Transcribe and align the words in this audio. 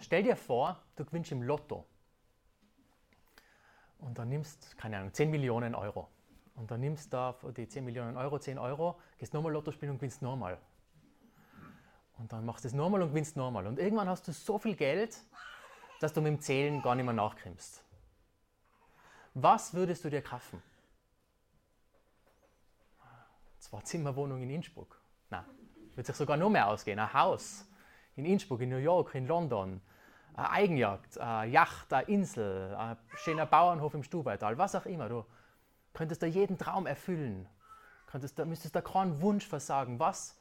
Stell 0.00 0.22
dir 0.22 0.36
vor, 0.36 0.80
du 0.96 1.04
gewinnst 1.04 1.32
im 1.32 1.42
Lotto. 1.42 1.86
Und 3.98 4.18
dann 4.18 4.28
nimmst, 4.28 4.76
keine 4.76 4.98
Ahnung, 4.98 5.12
10 5.12 5.30
Millionen 5.30 5.74
Euro. 5.74 6.08
Und 6.54 6.70
dann 6.70 6.80
nimmst 6.80 7.12
du 7.12 7.34
die 7.56 7.68
10 7.68 7.84
Millionen 7.84 8.16
Euro 8.16 8.38
10 8.38 8.58
Euro, 8.58 8.98
gehst 9.18 9.34
nochmal 9.34 9.52
Lotto 9.52 9.72
spielen 9.72 9.92
und 9.92 9.98
gewinnst 9.98 10.22
nochmal. 10.22 10.58
Und 12.18 12.32
dann 12.32 12.46
machst 12.46 12.64
du 12.64 12.68
es 12.68 12.74
nochmal 12.74 13.02
und 13.02 13.10
gewinnst 13.10 13.36
nochmal. 13.36 13.66
Und 13.66 13.78
irgendwann 13.78 14.08
hast 14.08 14.26
du 14.26 14.32
so 14.32 14.58
viel 14.58 14.74
Geld, 14.74 15.18
dass 16.00 16.12
du 16.12 16.20
mit 16.20 16.32
dem 16.32 16.40
Zählen 16.40 16.80
gar 16.80 16.94
nicht 16.94 17.04
mehr 17.04 17.14
nachkrimmst. 17.14 17.82
Was 19.34 19.74
würdest 19.74 20.04
du 20.04 20.08
dir 20.08 20.22
kaufen? 20.22 20.62
Zwei 23.58 23.80
Zimmerwohnung 23.82 24.40
in 24.42 24.48
Innsbruck. 24.48 24.98
Nein, 25.28 25.44
wird 25.94 26.06
sich 26.06 26.16
sogar 26.16 26.38
noch 26.38 26.48
mehr 26.48 26.68
ausgehen. 26.68 26.98
Ein 26.98 27.12
Haus 27.12 27.66
in 28.16 28.24
Innsbruck, 28.24 28.60
in 28.60 28.70
New 28.70 28.78
York, 28.78 29.14
in 29.14 29.26
London. 29.26 29.80
Eine 30.34 30.50
Eigenjagd, 30.50 31.18
eine 31.18 31.50
Yacht, 31.50 31.92
eine 31.92 32.06
Insel, 32.08 32.74
ein 32.74 32.96
schöner 33.14 33.46
Bauernhof 33.46 33.94
im 33.94 34.02
Stubaital, 34.02 34.58
was 34.58 34.74
auch 34.74 34.86
immer. 34.86 35.08
Du 35.08 35.24
könntest 35.94 36.22
da 36.22 36.26
jeden 36.26 36.58
Traum 36.58 36.86
erfüllen. 36.86 37.48
Könntest 38.06 38.38
da, 38.38 38.44
müsstest 38.44 38.74
da 38.74 38.80
keinen 38.80 39.20
Wunsch 39.20 39.46
versagen. 39.46 39.98
Was, 39.98 40.38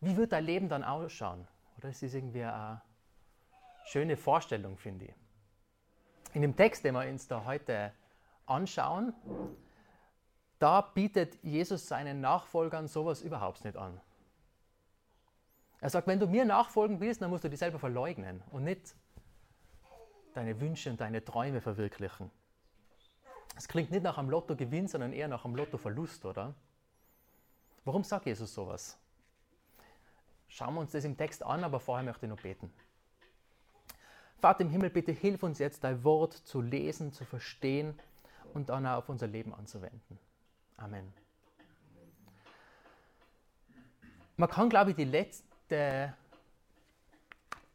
wie 0.00 0.16
wird 0.16 0.32
dein 0.32 0.44
Leben 0.44 0.68
dann 0.68 0.84
ausschauen? 0.84 1.46
Oder 1.76 1.90
ist 1.90 2.02
das 2.02 2.14
irgendwie 2.14 2.42
eine 2.42 2.80
schöne 3.86 4.16
Vorstellung, 4.16 4.76
finde 4.76 5.06
ich. 5.06 5.14
In 6.34 6.42
dem 6.42 6.56
Text, 6.56 6.84
den 6.84 6.94
wir 6.94 7.08
uns 7.08 7.26
da 7.26 7.44
heute 7.44 7.92
anschauen, 8.46 9.14
da 10.58 10.80
bietet 10.80 11.42
Jesus 11.42 11.86
seinen 11.86 12.20
Nachfolgern 12.20 12.88
sowas 12.88 13.22
überhaupt 13.22 13.64
nicht 13.64 13.76
an. 13.76 14.00
Er 15.80 15.90
sagt, 15.90 16.06
wenn 16.06 16.18
du 16.18 16.26
mir 16.26 16.44
nachfolgen 16.44 17.00
willst, 17.00 17.22
dann 17.22 17.30
musst 17.30 17.44
du 17.44 17.50
dich 17.50 17.58
selber 17.58 17.78
verleugnen 17.78 18.42
und 18.50 18.64
nicht 18.64 18.94
deine 20.34 20.60
Wünsche 20.60 20.90
und 20.90 21.00
deine 21.00 21.24
Träume 21.24 21.60
verwirklichen. 21.60 22.30
Es 23.56 23.68
klingt 23.68 23.90
nicht 23.90 24.02
nach 24.02 24.18
einem 24.18 24.30
Lottogewinn, 24.30 24.88
sondern 24.88 25.12
eher 25.12 25.28
nach 25.28 25.44
einem 25.44 25.56
Lottoverlust, 25.56 26.24
oder? 26.24 26.54
Warum 27.84 28.04
sagt 28.04 28.26
Jesus 28.26 28.54
sowas? 28.54 28.98
Schauen 30.48 30.74
wir 30.74 30.80
uns 30.80 30.92
das 30.92 31.04
im 31.04 31.16
Text 31.16 31.42
an, 31.42 31.64
aber 31.64 31.80
vorher 31.80 32.04
möchte 32.04 32.26
ich 32.26 32.30
noch 32.30 32.40
beten. 32.40 32.72
Vater 34.40 34.60
im 34.60 34.70
Himmel, 34.70 34.90
bitte 34.90 35.12
hilf 35.12 35.42
uns 35.42 35.58
jetzt, 35.58 35.82
dein 35.82 36.04
Wort 36.04 36.32
zu 36.32 36.60
lesen, 36.60 37.12
zu 37.12 37.24
verstehen 37.24 37.98
und 38.54 38.68
dann 38.68 38.86
auch 38.86 38.98
auf 38.98 39.08
unser 39.08 39.26
Leben 39.26 39.52
anzuwenden. 39.54 40.18
Amen. 40.76 41.12
Man 44.36 44.48
kann, 44.48 44.70
glaube 44.70 44.90
ich, 44.90 44.96
die 44.96 45.04
letzte 45.68 46.14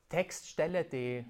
Textstelle, 0.09 0.83
die 0.83 1.25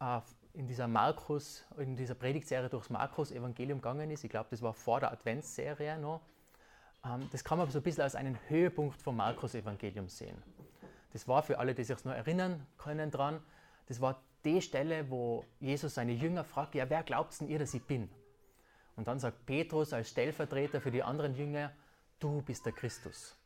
äh, 0.00 0.20
in 0.54 0.66
dieser 0.66 0.88
Markus, 0.88 1.64
in 1.76 1.96
dieser 1.96 2.14
Predigtserie 2.14 2.68
durchs 2.68 2.90
Markus-Evangelium 2.90 3.80
gegangen 3.80 4.10
ist, 4.10 4.24
ich 4.24 4.30
glaube, 4.30 4.48
das 4.50 4.62
war 4.62 4.74
vor 4.74 5.00
der 5.00 5.12
Adventsserie 5.12 5.98
noch, 5.98 6.20
ähm, 7.04 7.28
das 7.30 7.44
kann 7.44 7.58
man 7.58 7.70
so 7.70 7.78
ein 7.78 7.82
bisschen 7.82 8.02
als 8.02 8.14
einen 8.14 8.38
Höhepunkt 8.48 9.00
vom 9.00 9.16
Markus-Evangelium 9.16 10.08
sehen. 10.08 10.42
Das 11.12 11.28
war 11.28 11.42
für 11.42 11.58
alle, 11.58 11.74
die 11.74 11.84
sich 11.84 12.04
noch 12.04 12.12
erinnern 12.12 12.66
können 12.76 13.10
dran, 13.10 13.40
das 13.86 14.00
war 14.00 14.20
die 14.44 14.60
Stelle, 14.60 15.10
wo 15.10 15.44
Jesus 15.60 15.94
seine 15.94 16.12
Jünger 16.12 16.44
fragt, 16.44 16.74
ja, 16.74 16.88
wer 16.90 17.02
glaubt 17.02 17.40
denn 17.40 17.48
ihr, 17.48 17.58
dass 17.58 17.74
ich 17.74 17.84
bin? 17.84 18.10
Und 18.96 19.06
dann 19.08 19.18
sagt 19.18 19.46
Petrus 19.46 19.92
als 19.92 20.10
Stellvertreter 20.10 20.80
für 20.80 20.90
die 20.90 21.02
anderen 21.02 21.34
Jünger, 21.34 21.72
du 22.18 22.42
bist 22.42 22.66
der 22.66 22.72
Christus. 22.72 23.37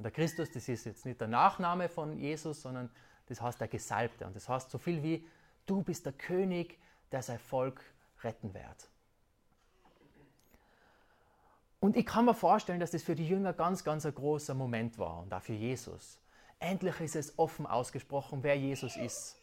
Und 0.00 0.04
der 0.04 0.12
Christus, 0.12 0.50
das 0.50 0.66
ist 0.66 0.86
jetzt 0.86 1.04
nicht 1.04 1.20
der 1.20 1.28
Nachname 1.28 1.90
von 1.90 2.16
Jesus, 2.16 2.62
sondern 2.62 2.88
das 3.26 3.42
heißt 3.42 3.60
der 3.60 3.68
Gesalbte. 3.68 4.26
Und 4.26 4.34
das 4.34 4.48
heißt 4.48 4.70
so 4.70 4.78
viel 4.78 5.02
wie, 5.02 5.28
du 5.66 5.82
bist 5.82 6.06
der 6.06 6.14
König, 6.14 6.78
der 7.12 7.22
sein 7.22 7.38
Volk 7.38 7.82
retten 8.22 8.54
wird. 8.54 8.88
Und 11.80 11.98
ich 11.98 12.06
kann 12.06 12.24
mir 12.24 12.32
vorstellen, 12.32 12.80
dass 12.80 12.92
das 12.92 13.02
für 13.02 13.14
die 13.14 13.28
Jünger 13.28 13.52
ganz, 13.52 13.84
ganz 13.84 14.06
ein 14.06 14.14
großer 14.14 14.54
Moment 14.54 14.98
war 14.98 15.18
und 15.18 15.34
auch 15.34 15.42
für 15.42 15.52
Jesus. 15.52 16.18
Endlich 16.60 16.98
ist 17.00 17.16
es 17.16 17.38
offen 17.38 17.66
ausgesprochen, 17.66 18.42
wer 18.42 18.56
Jesus 18.56 18.96
ist. 18.96 19.36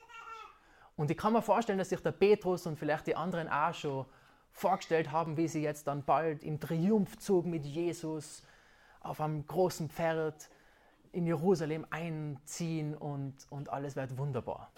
Und 0.95 1.11
ich 1.11 1.17
kann 1.17 1.33
mir 1.33 1.43
vorstellen, 1.43 1.77
dass 1.77 1.89
sich 1.89 2.01
der 2.01 2.13
Petrus 2.13 2.65
und 2.65 2.79
vielleicht 2.79 3.05
die 3.05 3.15
anderen 3.15 3.47
auch 3.47 3.75
schon 3.75 4.07
vorgestellt 4.49 5.11
haben, 5.11 5.37
wie 5.37 5.49
sie 5.49 5.61
jetzt 5.61 5.85
dann 5.85 6.03
bald 6.03 6.41
im 6.41 6.59
Triumphzug 6.59 7.45
mit 7.45 7.63
Jesus 7.63 8.41
auf 9.07 9.21
einem 9.21 9.45
großen 9.45 9.89
Pferd 9.89 10.49
in 11.11 11.25
Jerusalem 11.25 11.85
einziehen 11.89 12.95
und, 12.95 13.35
und 13.49 13.69
alles 13.69 13.95
wird 13.95 14.17
wunderbar. 14.17 14.71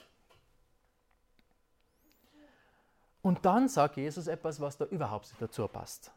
Und 3.21 3.45
dann 3.45 3.67
sagt 3.67 3.97
Jesus 3.97 4.27
etwas, 4.27 4.61
was 4.61 4.77
da 4.77 4.85
überhaupt 4.85 5.25
nicht 5.25 5.41
dazu 5.41 5.67
passt. 5.67 6.11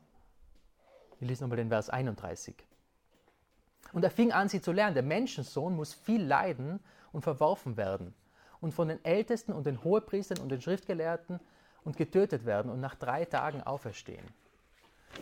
Ich 1.20 1.28
lese 1.28 1.42
nochmal 1.42 1.56
den 1.56 1.68
Vers 1.68 1.90
31. 1.90 2.54
Und 3.92 4.04
er 4.04 4.10
fing 4.10 4.32
an, 4.32 4.48
sie 4.48 4.60
zu 4.60 4.72
lernen. 4.72 4.94
Der 4.94 5.02
Menschensohn 5.02 5.74
muss 5.74 5.92
viel 5.92 6.22
leiden 6.22 6.80
und 7.12 7.22
verworfen 7.22 7.76
werden 7.76 8.14
und 8.60 8.72
von 8.72 8.88
den 8.88 9.04
Ältesten 9.04 9.52
und 9.52 9.66
den 9.66 9.82
Hohepriestern 9.82 10.38
und 10.38 10.50
den 10.50 10.60
Schriftgelehrten 10.60 11.40
und 11.84 11.96
getötet 11.96 12.46
werden 12.46 12.70
und 12.70 12.80
nach 12.80 12.94
drei 12.94 13.24
Tagen 13.24 13.62
auferstehen. 13.62 14.24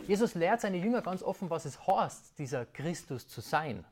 Jesus 0.07 0.35
lehrt 0.35 0.61
seine 0.61 0.77
Jünger 0.77 1.01
ganz 1.01 1.23
offen, 1.23 1.49
was 1.49 1.65
es 1.65 1.85
heißt, 1.85 2.37
dieser 2.39 2.65
Christus 2.65 3.27
zu 3.27 3.41
sein. 3.41 3.85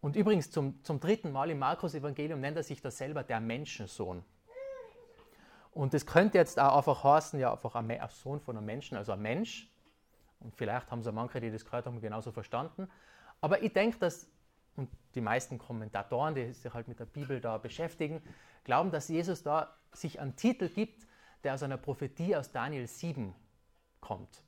Und 0.00 0.16
übrigens 0.16 0.50
zum, 0.50 0.82
zum 0.82 0.98
dritten 0.98 1.30
Mal 1.30 1.50
im 1.50 1.58
Markus-Evangelium 1.58 2.40
nennt 2.40 2.56
er 2.56 2.62
sich 2.62 2.80
da 2.80 2.90
selber 2.90 3.22
der 3.22 3.40
Menschensohn. 3.40 4.24
Und 5.72 5.94
das 5.94 6.06
könnte 6.06 6.38
jetzt 6.38 6.58
auch 6.58 6.76
einfach 6.76 7.04
heißen, 7.04 7.38
ja, 7.38 7.52
einfach 7.52 7.74
ein 7.74 8.00
Sohn 8.08 8.40
von 8.40 8.56
einem 8.56 8.66
Menschen, 8.66 8.96
also 8.96 9.12
ein 9.12 9.20
Mensch. 9.22 9.68
Und 10.40 10.56
vielleicht 10.56 10.90
haben 10.90 11.02
sie 11.02 11.12
manche, 11.12 11.40
die 11.40 11.50
das 11.50 11.64
gehört 11.64 11.86
haben, 11.86 12.00
genauso 12.00 12.32
verstanden. 12.32 12.90
Aber 13.40 13.62
ich 13.62 13.72
denke, 13.72 13.98
dass 13.98 14.26
und 14.76 14.88
die 15.14 15.20
meisten 15.20 15.58
Kommentatoren, 15.58 16.34
die 16.34 16.52
sich 16.52 16.72
halt 16.72 16.88
mit 16.88 16.98
der 16.98 17.04
Bibel 17.04 17.40
da 17.40 17.58
beschäftigen, 17.58 18.22
glauben, 18.64 18.90
dass 18.90 19.08
Jesus 19.08 19.42
da 19.42 19.76
sich 19.92 20.20
einen 20.20 20.36
Titel 20.36 20.68
gibt, 20.68 21.06
der 21.44 21.54
aus 21.54 21.62
einer 21.62 21.76
Prophetie 21.76 22.36
aus 22.36 22.52
Daniel 22.52 22.86
7 22.86 23.34
kommt. 24.00 24.42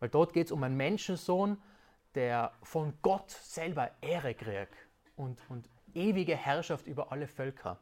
Weil 0.00 0.08
dort 0.08 0.32
geht 0.32 0.46
es 0.46 0.52
um 0.52 0.62
einen 0.62 0.76
Menschensohn, 0.76 1.58
der 2.14 2.52
von 2.62 2.94
Gott 3.02 3.30
selber 3.30 3.90
Ehre 4.00 4.34
kriegt 4.34 4.74
und, 5.16 5.40
und 5.48 5.68
ewige 5.94 6.36
Herrschaft 6.36 6.86
über 6.86 7.12
alle 7.12 7.26
Völker. 7.26 7.78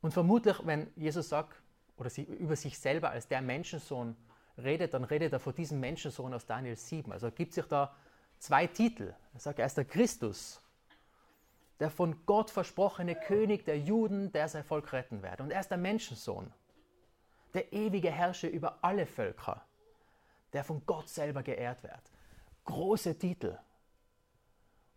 Und 0.00 0.12
vermutlich, 0.12 0.56
wenn 0.64 0.90
Jesus 0.96 1.28
sagt, 1.28 1.60
oder 1.96 2.10
sie 2.10 2.22
über 2.22 2.56
sich 2.56 2.78
selber 2.78 3.10
als 3.10 3.28
der 3.28 3.42
Menschensohn 3.42 4.16
redet, 4.56 4.94
dann 4.94 5.04
redet 5.04 5.32
er 5.32 5.40
von 5.40 5.54
diesem 5.54 5.80
Menschensohn 5.80 6.32
aus 6.32 6.46
Daniel 6.46 6.76
7. 6.76 7.12
Also 7.12 7.30
gibt 7.30 7.52
sich 7.52 7.66
da 7.66 7.94
zwei 8.38 8.66
Titel. 8.66 9.14
Er 9.34 9.40
sagt, 9.40 9.58
er 9.58 9.66
ist 9.66 9.76
der 9.76 9.84
Christus, 9.84 10.62
der 11.78 11.90
von 11.90 12.24
Gott 12.26 12.50
versprochene 12.50 13.14
König 13.14 13.64
der 13.64 13.78
Juden, 13.78 14.32
der 14.32 14.48
sein 14.48 14.64
Volk 14.64 14.92
retten 14.92 15.22
wird. 15.22 15.40
Und 15.40 15.50
er 15.50 15.60
ist 15.60 15.70
der 15.70 15.78
Menschensohn, 15.78 16.52
der 17.54 17.72
ewige 17.72 18.10
Herrscher 18.10 18.50
über 18.50 18.78
alle 18.82 19.06
Völker, 19.06 19.62
der 20.52 20.64
von 20.64 20.84
Gott 20.86 21.08
selber 21.08 21.42
geehrt 21.42 21.82
wird. 21.82 22.12
Große 22.64 23.18
Titel. 23.18 23.58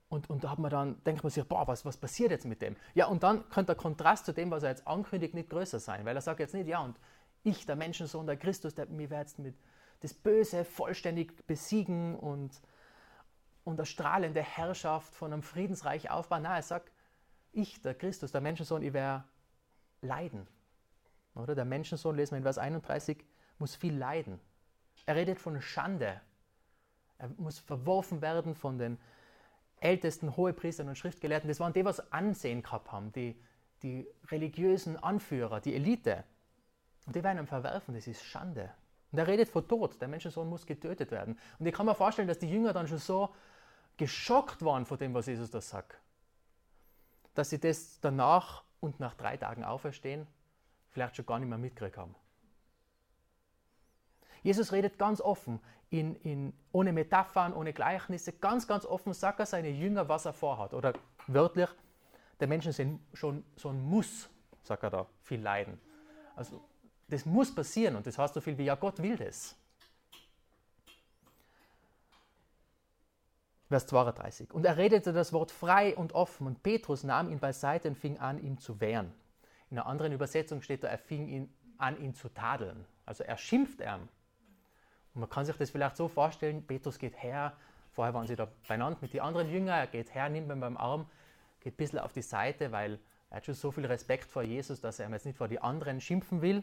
Und, 0.10 0.30
und 0.30 0.44
da 0.44 0.52
hat 0.52 0.60
man 0.60 0.70
dann, 0.70 1.04
denkt 1.04 1.24
man 1.24 1.32
sich, 1.32 1.44
boah, 1.44 1.68
was, 1.68 1.86
was 1.86 1.98
passiert 1.98 2.30
jetzt 2.30 2.46
mit 2.46 2.62
dem? 2.62 2.76
Ja, 2.94 3.08
und 3.08 3.24
dann 3.24 3.50
könnte 3.50 3.74
der 3.74 3.82
Kontrast 3.82 4.26
zu 4.26 4.32
dem, 4.32 4.52
was 4.52 4.62
er 4.62 4.70
jetzt 4.70 4.88
ankündigt, 4.88 5.34
nicht 5.34 5.50
größer 5.50 5.80
sein, 5.80 6.06
weil 6.06 6.16
er 6.16 6.22
sagt 6.22 6.40
jetzt 6.40 6.54
nicht, 6.54 6.68
ja, 6.68 6.80
und 6.82 7.00
ich, 7.44 7.66
der 7.66 7.76
Menschensohn, 7.76 8.28
der 8.28 8.38
Christus, 8.38 8.76
der 8.76 8.86
mir 8.88 9.08
jetzt 9.08 9.40
mit 9.40 9.56
das 10.02 10.14
Böse 10.14 10.66
vollständig 10.66 11.48
besiegen 11.48 12.16
und, 12.16 12.62
und 13.64 13.80
eine 13.80 13.86
strahlende 13.86 14.42
Herrschaft 14.42 15.16
von 15.16 15.34
einem 15.34 15.42
Friedensreich 15.42 16.12
aufbauen. 16.12 16.44
Nein, 16.44 16.58
er 16.58 16.62
sagt, 16.62 16.92
ich, 17.52 17.82
der 17.82 17.96
Christus, 17.96 18.32
der 18.32 18.42
Menschensohn, 18.42 18.84
ich 18.84 18.94
werde 18.94 19.24
leiden. 20.02 20.48
Oder 21.36 21.56
der 21.56 21.66
Menschensohn, 21.66 22.16
lesen 22.16 22.32
wir 22.32 22.38
in 22.38 22.44
Vers 22.44 22.58
31, 22.58 23.24
muss 23.58 23.76
viel 23.76 23.96
leiden. 23.96 24.40
Er 25.06 25.16
redet 25.16 25.40
von 25.40 25.60
Schande. 25.62 26.22
Er 27.18 27.30
muss 27.38 27.60
verworfen 27.60 28.22
werden 28.22 28.56
von 28.56 28.78
den 28.78 29.00
ältesten 29.80 30.36
Hohepriestern 30.38 30.88
und 30.88 30.98
Schriftgelehrten. 30.98 31.48
Das 31.48 31.60
waren 31.60 31.74
die, 31.74 31.86
was 31.86 32.12
Ansehen 32.12 32.64
gehabt 32.64 32.92
haben, 32.92 33.12
die, 33.12 33.40
die 33.82 34.08
religiösen 34.30 34.98
Anführer, 34.98 35.60
die 35.60 35.76
Elite. 35.76 36.24
Und 37.06 37.16
die 37.16 37.24
werden 37.24 37.40
ihm 37.40 37.48
verwerfen, 37.48 37.96
das 37.96 38.08
ist 38.08 38.24
Schande. 38.24 38.72
Und 39.12 39.20
er 39.20 39.28
redet 39.28 39.50
von 39.50 39.68
Tod. 39.68 40.00
Der 40.02 40.08
Menschensohn 40.08 40.50
muss 40.50 40.66
getötet 40.66 41.12
werden. 41.12 41.38
Und 41.60 41.66
ich 41.66 41.74
kann 41.74 41.86
mir 41.86 41.96
vorstellen, 41.96 42.28
dass 42.28 42.40
die 42.40 42.50
Jünger 42.50 42.74
dann 42.74 42.88
schon 42.88 42.98
so 42.98 43.36
geschockt 43.98 44.64
waren 44.64 44.86
von 44.86 44.98
dem, 44.98 45.14
was 45.14 45.28
Jesus 45.28 45.52
da 45.52 45.62
sagt, 45.62 46.00
dass 47.36 47.50
sie 47.50 47.60
das 47.60 48.00
danach 48.00 48.64
und 48.80 49.00
nach 49.00 49.14
drei 49.14 49.38
Tagen 49.38 49.64
auferstehen, 49.64 50.28
vielleicht 50.94 51.16
schon 51.16 51.26
gar 51.26 51.40
nicht 51.40 51.50
mehr 51.50 51.58
mitgekriegt 51.58 51.98
haben. 51.98 52.16
Jesus 54.42 54.72
redet 54.72 54.98
ganz 54.98 55.22
offen, 55.22 55.60
in, 55.90 56.16
in, 56.18 56.54
ohne 56.72 56.92
Metaphern, 56.92 57.54
ohne 57.54 57.72
Gleichnisse, 57.72 58.34
ganz, 58.34 58.68
ganz 58.68 58.86
offen 58.86 59.14
sagt 59.14 59.40
er 59.40 59.46
seine 59.46 59.70
Jünger, 59.70 60.10
was 60.10 60.26
er 60.26 60.34
vorhat. 60.34 60.74
Oder 60.74 60.94
wörtlich, 61.28 61.70
der 62.40 62.48
Menschensohn 62.48 63.00
schon, 63.14 63.44
muss 63.90 64.30
sagt 64.64 64.84
er 64.84 64.90
da, 64.90 65.08
viel 65.22 65.42
Leiden. 65.42 65.80
Also 66.36 66.64
das 67.10 67.26
muss 67.26 67.54
passieren 67.54 67.96
und 67.96 68.08
das 68.08 68.18
heißt 68.18 68.34
so 68.34 68.42
viel 68.42 68.58
wie, 68.58 68.66
ja, 68.66 68.76
Gott 68.76 69.02
will 69.02 69.18
das. 69.18 69.56
Vers 73.68 73.88
32. 73.88 74.54
Und 74.54 74.66
er 74.66 74.78
redete 74.78 75.14
das 75.14 75.34
Wort 75.34 75.52
frei 75.52 75.96
und 75.96 76.14
offen 76.14 76.48
und 76.48 76.64
Petrus 76.64 77.04
nahm 77.04 77.30
ihn 77.30 77.40
beiseite 77.40 77.88
und 77.90 77.98
fing 77.98 78.20
an, 78.20 78.44
ihm 78.44 78.58
zu 78.58 78.80
wehren. 78.80 79.14
In 79.74 79.80
einer 79.80 79.88
anderen 79.88 80.12
Übersetzung 80.12 80.62
steht 80.62 80.84
da, 80.84 80.88
er 80.88 81.00
fing 81.00 81.28
ihn 81.28 81.52
an, 81.80 82.00
ihn 82.00 82.14
zu 82.14 82.30
tadeln. 82.30 82.86
Also 83.08 83.24
er 83.24 83.38
schimpft 83.38 83.82
ihm. 83.82 84.08
Und 85.16 85.22
man 85.22 85.30
kann 85.32 85.46
sich 85.46 85.58
das 85.58 85.72
vielleicht 85.72 85.98
so 85.98 86.08
vorstellen, 86.08 86.68
Petrus 86.68 87.00
geht 87.00 87.24
her, 87.24 87.58
vorher 87.90 88.14
waren 88.14 88.28
sie 88.28 88.36
da 88.36 88.50
beieinander 88.68 89.00
mit 89.02 89.14
den 89.14 89.22
anderen 89.22 89.50
Jüngern, 89.50 89.80
er 89.80 89.88
geht 89.88 90.14
her, 90.14 90.30
nimmt 90.30 90.52
ihn 90.52 90.60
beim 90.60 90.78
Arm, 90.78 91.10
geht 91.60 91.74
ein 91.74 91.78
bisschen 91.78 91.98
auf 91.98 92.14
die 92.14 92.22
Seite, 92.22 92.72
weil 92.72 93.00
er 93.32 93.38
hat 93.38 93.48
schon 93.48 93.56
so 93.56 93.72
viel 93.72 93.88
Respekt 93.88 94.30
vor 94.30 94.44
Jesus, 94.44 94.80
dass 94.80 95.00
er 95.00 95.08
ihm 95.08 95.14
jetzt 95.14 95.26
nicht 95.26 95.40
vor 95.40 95.48
die 95.48 95.60
anderen 95.60 96.00
schimpfen 96.00 96.44
will. 96.44 96.62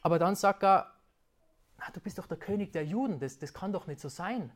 Aber 0.00 0.18
dann 0.18 0.36
sagt 0.36 0.64
er, 0.64 0.90
na, 1.76 1.90
du 1.92 2.00
bist 2.00 2.16
doch 2.16 2.26
der 2.26 2.38
König 2.38 2.72
der 2.72 2.86
Juden, 2.86 3.18
das, 3.18 3.38
das 3.38 3.52
kann 3.52 3.74
doch 3.74 3.86
nicht 3.86 4.00
so 4.00 4.08
sein. 4.08 4.50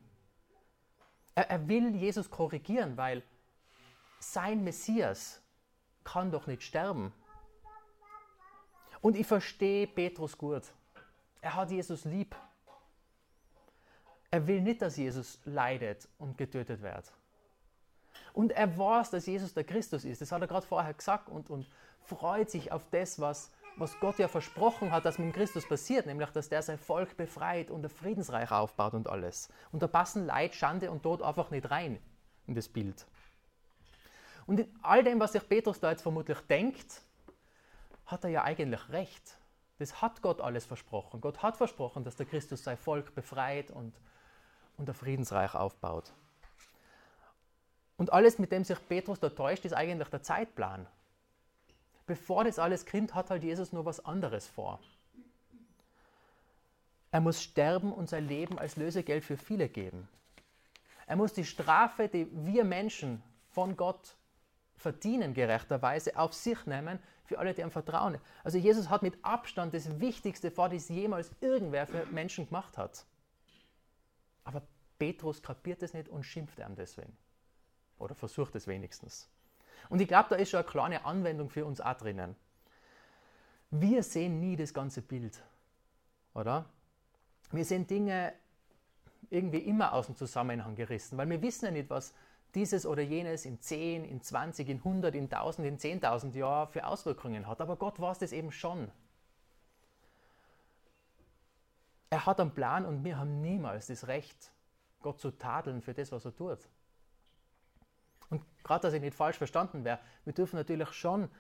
Er, 1.35 1.51
er 1.51 1.69
will 1.69 1.95
Jesus 1.95 2.31
korrigieren, 2.31 2.97
weil 2.97 3.23
sein 4.19 4.65
Messias 4.65 5.43
kann 6.05 6.31
doch 6.31 6.47
nicht 6.47 6.63
sterben. 6.63 7.13
Und 9.01 9.17
ich 9.17 9.27
verstehe 9.27 9.87
Petrus 9.87 10.37
gut. 10.37 10.63
Er 11.41 11.55
hat 11.55 11.71
Jesus 11.71 12.05
lieb. 12.05 12.37
Er 14.31 14.47
will 14.47 14.61
nicht, 14.61 14.83
dass 14.83 14.97
Jesus 14.97 15.41
leidet 15.45 16.09
und 16.19 16.37
getötet 16.39 16.83
wird. 16.83 17.13
Und 18.33 18.53
er 18.53 18.79
weiß, 18.79 19.11
dass 19.11 19.27
Jesus 19.27 19.55
der 19.55 19.65
Christus 19.65 20.05
ist. 20.05 20.21
Das 20.21 20.31
hat 20.31 20.41
er 20.41 20.47
gerade 20.47 20.67
vorher 20.67 20.95
gesagt 20.95 21.29
und, 21.29 21.51
und 21.51 21.67
freut 22.03 22.51
sich 22.51 22.71
auf 22.71 22.87
das, 22.91 23.19
was, 23.19 23.51
was 23.77 23.99
Gott 23.99 24.19
ja 24.19 24.29
versprochen 24.29 24.93
hat, 24.93 25.05
dass 25.05 25.19
mit 25.19 25.35
Christus 25.35 25.67
passiert, 25.67 26.07
nämlich 26.07 26.31
dass 26.31 26.49
der 26.49 26.63
sein 26.63 26.79
Volk 26.79 27.17
befreit 27.17 27.71
und 27.71 27.85
ein 27.85 27.91
Friedensreich 27.91 28.51
aufbaut 28.51 28.95
und 28.95 29.09
alles. 29.09 29.49
Und 29.73 29.83
da 29.83 29.89
passen 29.89 30.27
Leid, 30.27 30.55
Schande 30.55 30.91
und 30.91 31.03
Tod 31.03 31.23
einfach 31.23 31.51
nicht 31.51 31.71
rein 31.71 31.99
in 32.47 32.55
das 32.55 32.69
Bild. 32.69 33.07
Und 34.47 34.61
in 34.61 34.79
all 34.83 35.03
dem, 35.03 35.21
was 35.21 35.33
sich 35.33 35.49
Petrus 35.49 35.81
da 35.81 35.91
jetzt 35.91 36.03
vermutlich 36.03 36.39
denkt, 36.49 37.03
hat 38.11 38.25
er 38.25 38.31
ja 38.31 38.45
eigentlich 38.45 38.89
recht. 38.91 39.39
Das 39.79 40.03
hat 40.03 40.21
Gott 40.23 40.41
alles 40.41 40.67
versprochen. 40.67 41.21
Gott 41.21 41.43
hat 41.43 41.57
versprochen, 41.57 42.05
dass 42.05 42.17
der 42.17 42.27
Christus 42.27 42.63
sein 42.63 42.77
Volk 42.77 43.15
befreit 43.15 43.71
und, 43.71 43.95
ein 44.79 44.95
Friedensreich 44.95 45.55
aufbaut. 45.55 46.13
Und 47.97 48.13
alles, 48.13 48.39
mit 48.39 48.51
dem 48.51 48.65
sich 48.65 48.79
Petrus 48.89 49.21
da 49.21 49.29
täuscht, 49.29 49.65
ist 49.67 49.75
eigentlich 49.75 50.09
der 50.09 50.23
Zeitplan. 50.23 50.87
Bevor 52.07 52.45
das 52.45 52.59
alles 52.59 52.87
kommt, 52.87 53.15
hat 53.15 53.31
halt 53.31 53.43
Jesus 53.43 53.73
nur 53.73 53.85
was 53.85 54.05
anderes 54.05 54.47
vor. 54.47 54.81
Er 57.11 57.21
muss 57.21 57.43
sterben 57.43 57.93
und 57.93 58.09
sein 58.09 58.27
Leben 58.27 58.59
als 58.59 58.77
Lösegeld 58.77 59.25
für 59.25 59.37
viele 59.37 59.69
geben. 59.69 60.09
Er 61.07 61.17
muss 61.17 61.33
die 61.33 61.45
Strafe, 61.45 62.09
die 62.09 62.29
wir 62.31 62.65
Menschen 62.65 63.23
von 63.51 63.77
Gott 63.77 64.17
verdienen, 64.77 65.35
gerechterweise 65.35 66.17
auf 66.17 66.33
sich 66.33 66.67
nehmen 66.67 66.99
für 67.31 67.39
alle, 67.39 67.55
die 67.55 67.61
ihm 67.61 67.71
vertrauen. 67.71 68.19
Also 68.43 68.59
Jesus 68.59 68.91
hat 68.91 69.03
mit 69.03 69.17
Abstand 69.23 69.73
das 69.73 70.01
Wichtigste 70.01 70.51
vor, 70.51 70.69
das 70.69 70.89
jemals 70.89 71.31
irgendwer 71.41 71.87
für 71.87 72.05
Menschen 72.07 72.47
gemacht 72.49 72.77
hat. 72.77 73.07
Aber 74.43 74.63
Petrus 74.99 75.41
kapiert 75.41 75.81
es 75.85 75.95
nicht 75.95 76.09
und 76.09 76.25
schimpft 76.25 76.59
ihm 76.59 76.75
deswegen. 76.75 77.17
Oder 77.99 78.17
versucht 78.17 78.57
es 78.57 78.67
wenigstens. 78.67 79.31
Und 79.91 80.01
ich 80.01 80.09
glaube, 80.09 80.31
da 80.31 80.35
ist 80.35 80.51
schon 80.51 80.59
eine 80.59 80.69
kleine 80.69 81.05
Anwendung 81.05 81.51
für 81.51 81.65
uns 81.65 81.81
auch 81.81 81.95
drinnen. 81.95 82.35
Wir 83.71 84.03
sehen 84.03 84.41
nie 84.41 84.57
das 84.57 84.75
ganze 84.75 85.01
Bild, 85.01 85.41
oder? 86.35 86.65
Wir 87.53 87.65
sehen 87.65 87.87
Dinge 87.87 88.33
irgendwie 89.31 89.59
immer 89.59 89.93
aus 89.93 90.07
dem 90.07 90.17
Zusammenhang 90.17 90.75
gerissen, 90.75 91.17
weil 91.17 91.31
wir 91.31 91.41
wissen 91.43 91.67
ja 91.67 91.71
nicht, 91.71 91.91
was 91.91 92.13
dieses 92.55 92.87
oder 92.87 93.03
jenes 93.03 93.45
in 93.45 93.61
10, 93.61 94.05
in 94.05 94.23
20, 94.23 94.69
in 94.69 94.79
100, 94.79 95.15
in 95.15 95.25
1000, 95.25 95.67
in 95.67 95.79
10.000 95.79 96.37
Jahren 96.37 96.69
für 96.69 96.87
Auswirkungen 96.87 97.47
hat. 97.47 97.61
Aber 97.61 97.77
Gott 97.77 98.01
weiß 98.01 98.19
das 98.19 98.33
eben 98.33 98.53
schon. 98.53 98.91
Er 102.11 102.27
hat 102.27 102.41
einen 102.41 102.53
Plan 102.53 102.85
und 102.85 103.05
wir 103.05 103.19
haben 103.19 103.41
niemals 103.41 103.87
das 103.87 104.09
Recht, 104.09 104.53
Gott 105.01 105.21
zu 105.21 105.31
tadeln 105.31 105.81
für 105.81 105.95
das, 105.95 106.11
was 106.11 106.25
er 106.25 106.35
tut. 106.35 106.59
Und 108.31 108.43
gerade, 108.65 108.83
dass 108.83 108.95
ich 108.95 109.01
nicht 109.01 109.15
falsch 109.15 109.39
verstanden 109.39 109.85
wäre, 109.85 110.01
wir 110.25 110.33
dürfen 110.33 110.57
natürlich 110.57 110.93
schon 110.93 111.31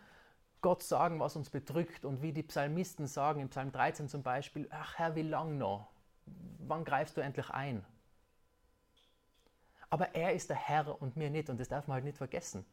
Gott 0.60 0.82
sagen, 0.82 1.18
was 1.18 1.36
uns 1.36 1.50
bedrückt 1.50 2.04
und 2.04 2.22
wie 2.22 2.32
die 2.32 2.42
Psalmisten 2.42 3.06
sagen, 3.06 3.40
im 3.40 3.48
Psalm 3.48 3.72
13 3.72 4.08
zum 4.08 4.22
Beispiel, 4.22 4.68
ach 4.70 4.98
Herr, 4.98 5.16
wie 5.16 5.22
lang 5.22 5.58
noch? 5.58 5.90
Wann 6.58 6.84
greifst 6.84 7.16
du 7.16 7.20
endlich 7.20 7.50
ein? 7.50 7.84
Aber 9.90 10.14
er 10.14 10.32
ist 10.32 10.48
der 10.48 10.56
Herr 10.56 11.00
und 11.02 11.16
mir 11.16 11.30
nicht 11.30 11.50
und 11.50 11.58
das 11.58 11.68
darf 11.68 11.88
man 11.88 11.96
halt 11.96 12.04
nicht 12.04 12.16
vergessen. 12.16 12.64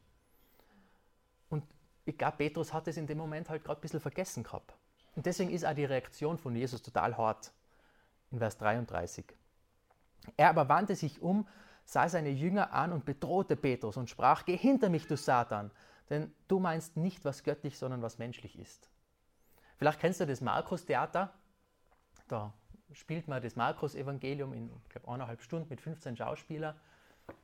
Und 1.50 1.64
ich 2.06 2.18
glaube, 2.18 2.38
Petrus 2.38 2.74
hat 2.74 2.88
es 2.88 2.98
in 2.98 3.08
dem 3.08 3.18
Moment 3.18 3.50
halt 3.50 3.64
gerade 3.64 3.80
ein 3.80 3.81
bisschen 3.81 4.00
vergessen 4.00 4.44
gehabt. 4.44 4.75
Und 5.16 5.25
deswegen 5.25 5.50
ist 5.50 5.66
auch 5.66 5.74
die 5.74 5.86
Reaktion 5.86 6.38
von 6.38 6.56
Jesus 6.56 6.81
total 6.81 7.18
hart 7.18 7.52
in 8.31 8.38
Vers 8.38 8.58
33. 8.60 9.25
Er 10.36 10.50
aber 10.50 10.69
wandte 10.69 10.96
sich 10.96 11.22
um, 11.22 11.48
sah 11.86 12.08
seine 12.08 12.30
Jünger 12.30 12.74
an 12.74 12.92
und 12.92 13.06
bedrohte 13.06 13.56
Petrus 13.56 13.98
und 13.98 14.10
sprach, 14.10 14.46
Geh 14.46 14.58
hinter 14.58 14.90
mich, 14.90 15.08
du 15.08 15.18
Satan, 15.18 15.72
denn 16.10 16.34
du 16.48 16.60
meinst 16.60 16.98
nicht, 16.98 17.25
was 17.25 17.44
göttlich, 17.44 17.78
sondern 17.78 18.02
was 18.02 18.19
menschlich 18.19 18.60
ist. 18.60 18.90
Vielleicht 19.78 20.00
kennst 20.00 20.19
du 20.19 20.25
das 20.25 20.42
Markus-Theater. 20.42 21.34
Da 22.28 22.54
spielt 22.92 23.28
man 23.28 23.42
das 23.42 23.56
Markus-Evangelium 23.56 24.54
in, 24.54 24.72
ich 24.84 24.90
glaube, 24.90 25.08
eineinhalb 25.08 25.42
Stunden 25.42 25.69
mit 25.69 25.81
15 25.81 26.18
Schauspielern. 26.18 26.75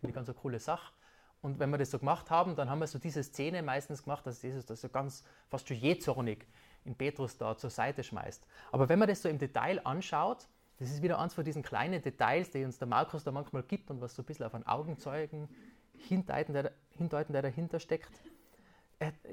Eine 0.02 0.14
ganz 0.14 0.30
eine 0.30 0.38
coole 0.38 0.60
Sache. 0.60 0.94
Und 1.42 1.60
wenn 1.60 1.70
wir 1.70 1.78
das 1.78 1.92
so 1.92 2.00
gemacht 2.00 2.30
haben, 2.30 2.56
dann 2.56 2.70
haben 2.70 2.80
wir 2.80 2.88
so 2.88 3.00
diese 3.00 3.22
Szene 3.22 3.62
meistens 3.64 4.04
gemacht, 4.04 4.26
dass 4.26 4.42
Jesus 4.42 4.66
das 4.66 4.82
so 4.82 4.90
ganz 4.90 5.24
fast 5.50 5.68
schon 5.68 5.78
jähzornig 5.78 6.48
in 6.86 6.96
Petrus 6.96 7.38
da 7.38 7.58
zur 7.58 7.70
Seite 7.70 8.04
schmeißt. 8.04 8.46
Aber 8.72 8.88
wenn 8.88 9.00
man 9.00 9.10
das 9.10 9.22
so 9.22 9.30
im 9.30 9.40
Detail 9.40 9.86
anschaut, 9.86 10.48
das 10.80 10.90
ist 10.90 11.02
wieder 11.02 11.20
eins 11.20 11.34
von 11.34 11.44
diesen 11.44 11.62
kleinen 11.62 12.02
Details, 12.02 12.52
die 12.52 12.64
uns 12.64 12.78
der 12.78 12.88
Markus 12.88 13.24
da 13.24 13.32
manchmal 13.32 13.64
gibt 13.64 13.92
und 13.92 14.02
was 14.02 14.16
so 14.16 14.22
ein 14.22 14.26
bisschen 14.26 14.46
auf 14.46 14.56
einen 14.56 14.66
Augenzeugen 14.66 15.50
hindeuten, 15.96 16.54
der, 16.54 16.72
hindeuten, 16.98 17.34
der 17.34 17.42
dahinter 17.42 17.80
steckt. 17.80 18.12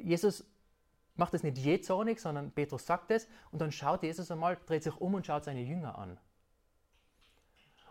Jesus 0.02 0.44
macht 1.14 1.34
das 1.34 1.42
nicht 1.42 1.58
jähzornig, 1.58 2.20
sondern 2.20 2.50
Petrus 2.50 2.86
sagt 2.86 3.10
es 3.10 3.28
und 3.52 3.60
dann 3.60 3.72
schaut 3.72 4.02
Jesus 4.02 4.30
einmal, 4.30 4.58
dreht 4.66 4.82
sich 4.82 4.96
um 4.96 5.14
und 5.14 5.26
schaut 5.26 5.44
seine 5.44 5.62
Jünger 5.62 5.96
an. 5.96 6.18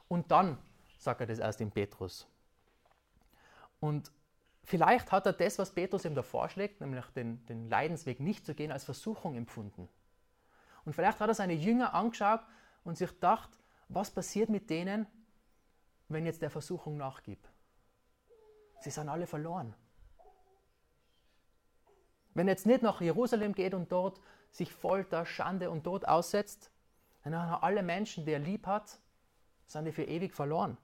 Und 0.08 0.32
dann 0.32 0.58
sagt 0.98 1.22
er 1.22 1.28
das 1.28 1.40
erst 1.40 1.62
in 1.62 1.72
Petrus. 1.72 2.28
Und 3.80 4.12
vielleicht 4.64 5.12
hat 5.12 5.26
er 5.26 5.34
das, 5.34 5.58
was 5.58 5.74
Petrus 5.74 6.06
ihm 6.06 6.16
da 6.16 6.24
vorschlägt, 6.24 6.82
nämlich 6.82 7.06
den, 7.08 7.46
den 7.46 7.70
Leidensweg 7.70 8.20
nicht 8.20 8.46
zu 8.46 8.54
gehen, 8.54 8.72
als 8.72 8.84
Versuchung 8.84 9.36
empfunden. 9.36 9.88
Und 10.86 10.94
vielleicht 10.94 11.20
hat 11.20 11.30
er 11.30 11.36
seine 11.36 11.54
Jünger 11.54 11.94
angeschaut 11.94 12.42
und 12.84 12.98
sich 12.98 13.10
gedacht, 13.10 13.50
was 13.90 14.12
passiert 14.12 14.50
mit 14.50 14.70
denen, 14.70 15.08
wenn 16.08 16.26
jetzt 16.26 16.42
der 16.42 16.50
Versuchung 16.50 16.98
nachgibt? 16.98 17.50
Sie 18.80 18.90
sind 18.90 19.10
alle 19.10 19.28
verloren. 19.28 19.76
Wenn 22.34 22.48
er 22.48 22.54
jetzt 22.54 22.66
nicht 22.66 22.82
nach 22.82 23.02
Jerusalem 23.02 23.54
geht 23.54 23.74
und 23.74 23.92
dort 23.92 24.22
sich 24.52 24.72
Folter, 24.72 25.26
Schande 25.26 25.70
und 25.70 25.84
Tod 25.84 26.06
aussetzt, 26.06 26.72
dann 27.24 27.36
haben 27.36 27.64
alle 27.64 27.84
Menschen, 27.84 28.26
die 28.26 28.32
er 28.32 28.40
lieb 28.40 28.66
hat, 28.66 29.00
sind 29.68 29.86
die 29.86 29.92
für 29.92 30.04
ewig 30.04 30.34
verloren. 30.34 30.78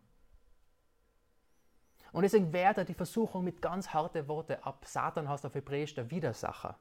Und 2.16 2.22
deswegen 2.22 2.54
wehrt 2.54 2.78
er 2.78 2.86
die 2.86 2.94
Versuchung 2.94 3.44
mit 3.44 3.62
ganz 3.62 3.90
harten 3.90 4.26
Worten 4.30 4.56
ab. 4.62 4.86
Satan 4.88 5.28
heißt 5.28 5.46
auf 5.46 5.54
Hebräisch 5.54 5.96
der 5.96 6.10
Widersacher. 6.10 6.80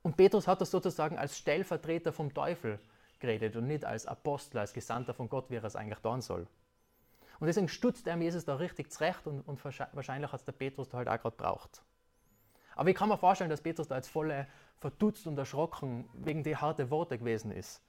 Und 0.00 0.16
Petrus 0.16 0.48
hat 0.48 0.62
das 0.62 0.70
sozusagen 0.70 1.18
als 1.18 1.36
Stellvertreter 1.36 2.10
vom 2.10 2.32
Teufel 2.32 2.80
geredet 3.18 3.56
und 3.56 3.66
nicht 3.66 3.84
als 3.84 4.06
Apostel, 4.06 4.60
als 4.60 4.72
Gesandter 4.72 5.12
von 5.12 5.28
Gott, 5.28 5.50
wie 5.50 5.56
er 5.56 5.64
es 5.64 5.76
eigentlich 5.76 5.98
tun 5.98 6.22
soll. 6.22 6.46
Und 7.38 7.48
deswegen 7.48 7.68
stutzt 7.68 8.06
er 8.06 8.16
Jesus 8.16 8.46
da 8.46 8.54
richtig 8.54 8.90
zurecht 8.90 9.26
und, 9.26 9.42
und 9.42 9.62
wahrscheinlich 9.62 10.32
hat 10.32 10.40
es 10.40 10.46
der 10.46 10.52
Petrus 10.52 10.88
da 10.88 10.96
halt 10.96 11.08
auch 11.08 11.20
gerade 11.20 11.36
braucht. 11.36 11.82
Aber 12.76 12.88
ich 12.88 12.96
kann 12.96 13.10
mir 13.10 13.18
vorstellen, 13.18 13.50
dass 13.50 13.60
Petrus 13.60 13.88
da 13.88 13.96
jetzt 13.96 14.08
voll 14.08 14.46
verdutzt 14.78 15.26
und 15.26 15.36
erschrocken 15.36 16.08
wegen 16.14 16.42
der 16.44 16.62
harten 16.62 16.88
Worte 16.88 17.18
gewesen 17.18 17.50
ist. 17.50 17.82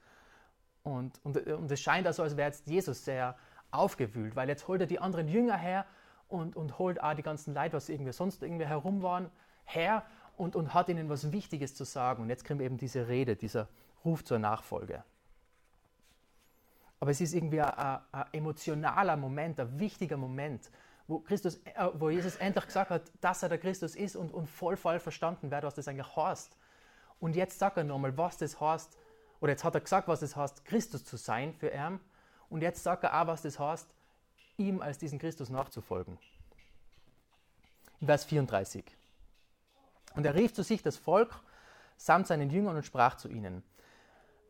Und, 0.83 1.17
und, 1.23 1.37
und 1.47 1.71
es 1.71 1.79
scheint 1.79 2.07
also, 2.07 2.23
als 2.23 2.35
wäre 2.35 2.49
jetzt 2.49 2.67
Jesus 2.67 3.05
sehr 3.05 3.37
aufgewühlt, 3.71 4.35
weil 4.35 4.49
jetzt 4.49 4.67
holt 4.67 4.81
er 4.81 4.87
die 4.87 4.99
anderen 4.99 5.27
Jünger 5.27 5.57
her 5.57 5.85
und, 6.27 6.55
und 6.55 6.79
holt 6.79 7.01
auch 7.01 7.13
die 7.13 7.23
ganzen 7.23 7.53
Leute, 7.53 7.73
was 7.73 7.89
irgendwie 7.89 8.13
sonst 8.13 8.41
irgendwie 8.43 8.65
herum 8.65 9.01
waren, 9.01 9.29
her 9.65 10.03
und, 10.37 10.55
und 10.55 10.73
hat 10.73 10.89
ihnen 10.89 11.09
was 11.09 11.31
Wichtiges 11.31 11.75
zu 11.75 11.83
sagen. 11.83 12.23
Und 12.23 12.29
jetzt 12.29 12.45
kriegen 12.45 12.59
wir 12.59 12.65
eben 12.65 12.77
diese 12.77 13.07
Rede, 13.07 13.35
dieser 13.35 13.67
Ruf 14.03 14.23
zur 14.23 14.39
Nachfolge. 14.39 15.03
Aber 16.99 17.11
es 17.11 17.21
ist 17.21 17.33
irgendwie 17.33 17.61
ein, 17.61 17.73
ein, 17.73 17.99
ein 18.11 18.25
emotionaler 18.31 19.17
Moment, 19.17 19.59
ein 19.59 19.79
wichtiger 19.79 20.17
Moment, 20.17 20.69
wo, 21.07 21.19
Christus, 21.19 21.57
äh, 21.65 21.89
wo 21.95 22.09
Jesus 22.09 22.35
endlich 22.37 22.65
gesagt 22.65 22.89
hat, 22.89 23.03
dass 23.19 23.43
er 23.43 23.49
der 23.49 23.57
Christus 23.57 23.95
ist 23.95 24.15
und, 24.15 24.31
und 24.31 24.47
voll, 24.47 24.77
voll 24.77 24.99
verstanden 24.99 25.51
wird, 25.51 25.63
was 25.63 25.75
das 25.75 25.87
eigentlich 25.87 26.15
heißt. 26.15 26.57
Und 27.19 27.35
jetzt 27.35 27.59
sagt 27.59 27.77
er 27.77 27.83
nochmal, 27.83 28.17
was 28.17 28.37
das 28.37 28.59
heißt, 28.59 28.97
oder 29.41 29.51
jetzt 29.51 29.63
hat 29.63 29.75
er 29.75 29.81
gesagt, 29.81 30.07
was 30.07 30.19
das 30.19 30.35
heißt, 30.35 30.65
Christus 30.65 31.03
zu 31.03 31.17
sein 31.17 31.53
für 31.53 31.69
ihn. 31.69 31.99
Und 32.51 32.61
jetzt 32.61 32.83
sagt 32.83 33.05
er 33.05 33.19
auch, 33.19 33.27
was 33.27 33.41
das 33.41 33.57
heißt, 33.57 33.87
ihm 34.57 34.81
als 34.81 34.97
diesen 34.97 35.19
Christus 35.19 35.49
nachzufolgen. 35.49 36.19
In 38.01 38.07
Vers 38.07 38.25
34. 38.25 38.83
Und 40.15 40.25
er 40.25 40.35
rief 40.35 40.53
zu 40.53 40.61
sich 40.61 40.83
das 40.83 40.97
Volk 40.97 41.39
samt 41.95 42.27
seinen 42.27 42.49
Jüngern 42.49 42.75
und 42.75 42.83
sprach 42.83 43.15
zu 43.15 43.29
ihnen, 43.29 43.63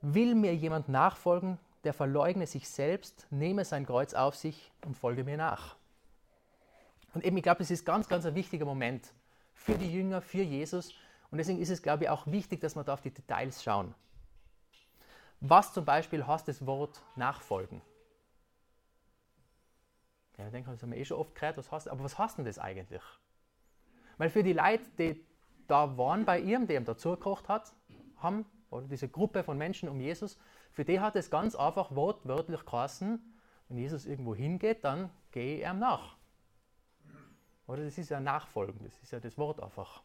will 0.01 0.33
mir 0.33 0.55
jemand 0.55 0.89
nachfolgen, 0.89 1.59
der 1.83 1.93
verleugne 1.93 2.47
sich 2.47 2.69
selbst, 2.69 3.27
nehme 3.29 3.65
sein 3.65 3.85
Kreuz 3.85 4.15
auf 4.15 4.35
sich 4.35 4.71
und 4.83 4.97
folge 4.97 5.23
mir 5.23 5.37
nach. 5.37 5.75
Und 7.13 7.23
eben, 7.23 7.37
ich 7.37 7.43
glaube, 7.43 7.59
das 7.59 7.69
ist 7.69 7.85
ganz, 7.85 8.07
ganz 8.07 8.25
ein 8.25 8.33
wichtiger 8.33 8.65
Moment 8.65 9.13
für 9.53 9.77
die 9.77 9.91
Jünger, 9.91 10.21
für 10.21 10.41
Jesus. 10.41 10.93
Und 11.29 11.37
deswegen 11.37 11.61
ist 11.61 11.69
es, 11.69 11.83
glaube 11.83 12.05
ich, 12.05 12.09
auch 12.09 12.25
wichtig, 12.25 12.61
dass 12.61 12.75
wir 12.75 12.83
da 12.83 12.93
auf 12.93 13.01
die 13.01 13.11
Details 13.11 13.61
schauen. 13.61 13.93
Was 15.39 15.73
zum 15.73 15.85
Beispiel 15.85 16.25
heißt 16.25 16.47
das 16.47 16.65
Wort 16.65 17.01
nachfolgen? 17.15 17.81
Ja, 20.41 20.47
ich 20.47 20.53
denke, 20.53 20.71
das 20.71 20.81
haben 20.81 20.91
wir 20.91 20.97
eh 20.97 21.05
schon 21.05 21.17
oft 21.17 21.35
gehört, 21.35 21.57
was 21.57 21.71
heißt, 21.71 21.87
aber 21.87 22.03
was 22.03 22.17
heißt 22.17 22.39
denn 22.39 22.45
das 22.45 22.57
eigentlich? 22.57 23.03
Weil 24.17 24.31
für 24.31 24.41
die 24.41 24.53
Leute, 24.53 24.89
die 24.97 25.23
da 25.67 25.97
waren 25.99 26.25
bei 26.25 26.39
ihm, 26.39 26.65
die 26.65 26.73
ihm 26.73 26.83
dazugekocht 26.83 27.47
hat, 27.47 27.71
haben, 28.17 28.45
oder 28.71 28.87
diese 28.87 29.07
Gruppe 29.07 29.43
von 29.43 29.55
Menschen 29.55 29.87
um 29.87 29.99
Jesus, 29.99 30.39
für 30.71 30.83
die 30.83 30.99
hat 30.99 31.15
es 31.15 31.29
ganz 31.29 31.53
einfach 31.55 31.95
wortwörtlich 31.95 32.65
geheißen, 32.65 33.21
wenn 33.69 33.77
Jesus 33.77 34.07
irgendwo 34.07 34.33
hingeht, 34.33 34.83
dann 34.83 35.11
gehe 35.31 35.59
ich 35.59 35.63
ihm 35.63 35.77
nach. 35.77 36.17
Oder 37.67 37.85
das 37.85 37.99
ist 37.99 38.09
ja 38.09 38.19
Nachfolgen, 38.19 38.83
das 38.83 38.99
ist 39.03 39.11
ja 39.11 39.19
das 39.19 39.37
Wort 39.37 39.61
einfach. 39.61 40.01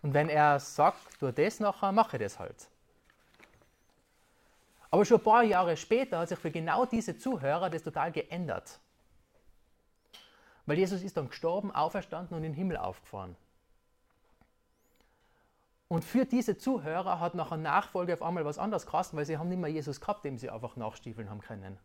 Und 0.00 0.14
wenn 0.14 0.30
er 0.30 0.58
sagt, 0.58 1.20
tu 1.20 1.30
das 1.30 1.60
nachher, 1.60 1.92
mache 1.92 2.16
ich 2.16 2.22
das 2.22 2.38
halt. 2.38 2.70
Aber 4.90 5.04
schon 5.04 5.18
ein 5.18 5.24
paar 5.24 5.42
Jahre 5.42 5.76
später 5.76 6.18
hat 6.18 6.30
sich 6.30 6.38
für 6.38 6.50
genau 6.50 6.86
diese 6.86 7.18
Zuhörer 7.18 7.68
das 7.68 7.82
total 7.82 8.10
geändert. 8.10 8.80
Weil 10.66 10.78
Jesus 10.78 11.02
ist 11.02 11.16
dann 11.16 11.28
gestorben, 11.28 11.72
auferstanden 11.72 12.36
und 12.36 12.44
in 12.44 12.52
den 12.52 12.56
Himmel 12.56 12.76
aufgefahren. 12.76 13.36
Und 15.88 16.04
für 16.04 16.24
diese 16.24 16.58
Zuhörer 16.58 17.20
hat 17.20 17.36
nach 17.36 17.52
einer 17.52 17.62
Nachfolge 17.62 18.12
auf 18.12 18.22
einmal 18.22 18.44
was 18.44 18.58
anderes 18.58 18.86
geheißen, 18.86 19.16
weil 19.16 19.24
sie 19.24 19.38
haben 19.38 19.48
nicht 19.48 19.60
mehr 19.60 19.70
Jesus 19.70 20.00
gehabt, 20.00 20.24
dem 20.24 20.36
sie 20.36 20.50
einfach 20.50 20.74
nachstiefeln 20.74 21.30
haben 21.30 21.40
können. 21.40 21.78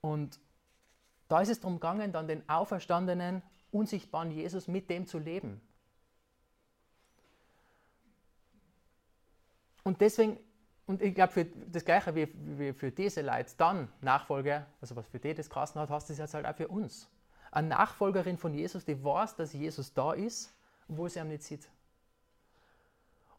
Und 0.00 0.38
da 1.28 1.40
ist 1.40 1.48
es 1.48 1.58
darum 1.58 1.80
gegangen, 1.80 2.12
dann 2.12 2.28
den 2.28 2.48
auferstandenen, 2.48 3.42
unsichtbaren 3.72 4.30
Jesus 4.30 4.68
mit 4.68 4.88
dem 4.88 5.08
zu 5.08 5.18
leben. 5.18 5.60
Und 9.82 10.00
deswegen, 10.00 10.38
und 10.86 11.02
ich 11.02 11.14
glaube, 11.14 11.32
für 11.32 11.44
das 11.44 11.84
Gleiche 11.84 12.14
wie, 12.14 12.28
wie 12.58 12.72
für 12.72 12.92
diese 12.92 13.20
Leute 13.22 13.52
dann 13.56 13.88
Nachfolger, 14.00 14.66
also 14.80 14.94
was 14.94 15.06
für 15.08 15.18
die 15.18 15.34
das 15.34 15.50
Krassen 15.50 15.80
hat, 15.80 15.90
hast 15.90 16.08
du 16.08 16.12
das 16.12 16.18
jetzt 16.18 16.34
halt 16.34 16.46
auch 16.46 16.54
für 16.54 16.68
uns. 16.68 17.08
Eine 17.50 17.68
Nachfolgerin 17.68 18.38
von 18.38 18.54
Jesus, 18.54 18.84
die 18.84 19.02
weiß, 19.02 19.34
dass 19.34 19.52
Jesus 19.52 19.92
da 19.92 20.12
ist, 20.12 20.52
obwohl 20.88 21.10
sie 21.10 21.18
ihn 21.18 21.28
nicht 21.28 21.42
sieht. 21.42 21.68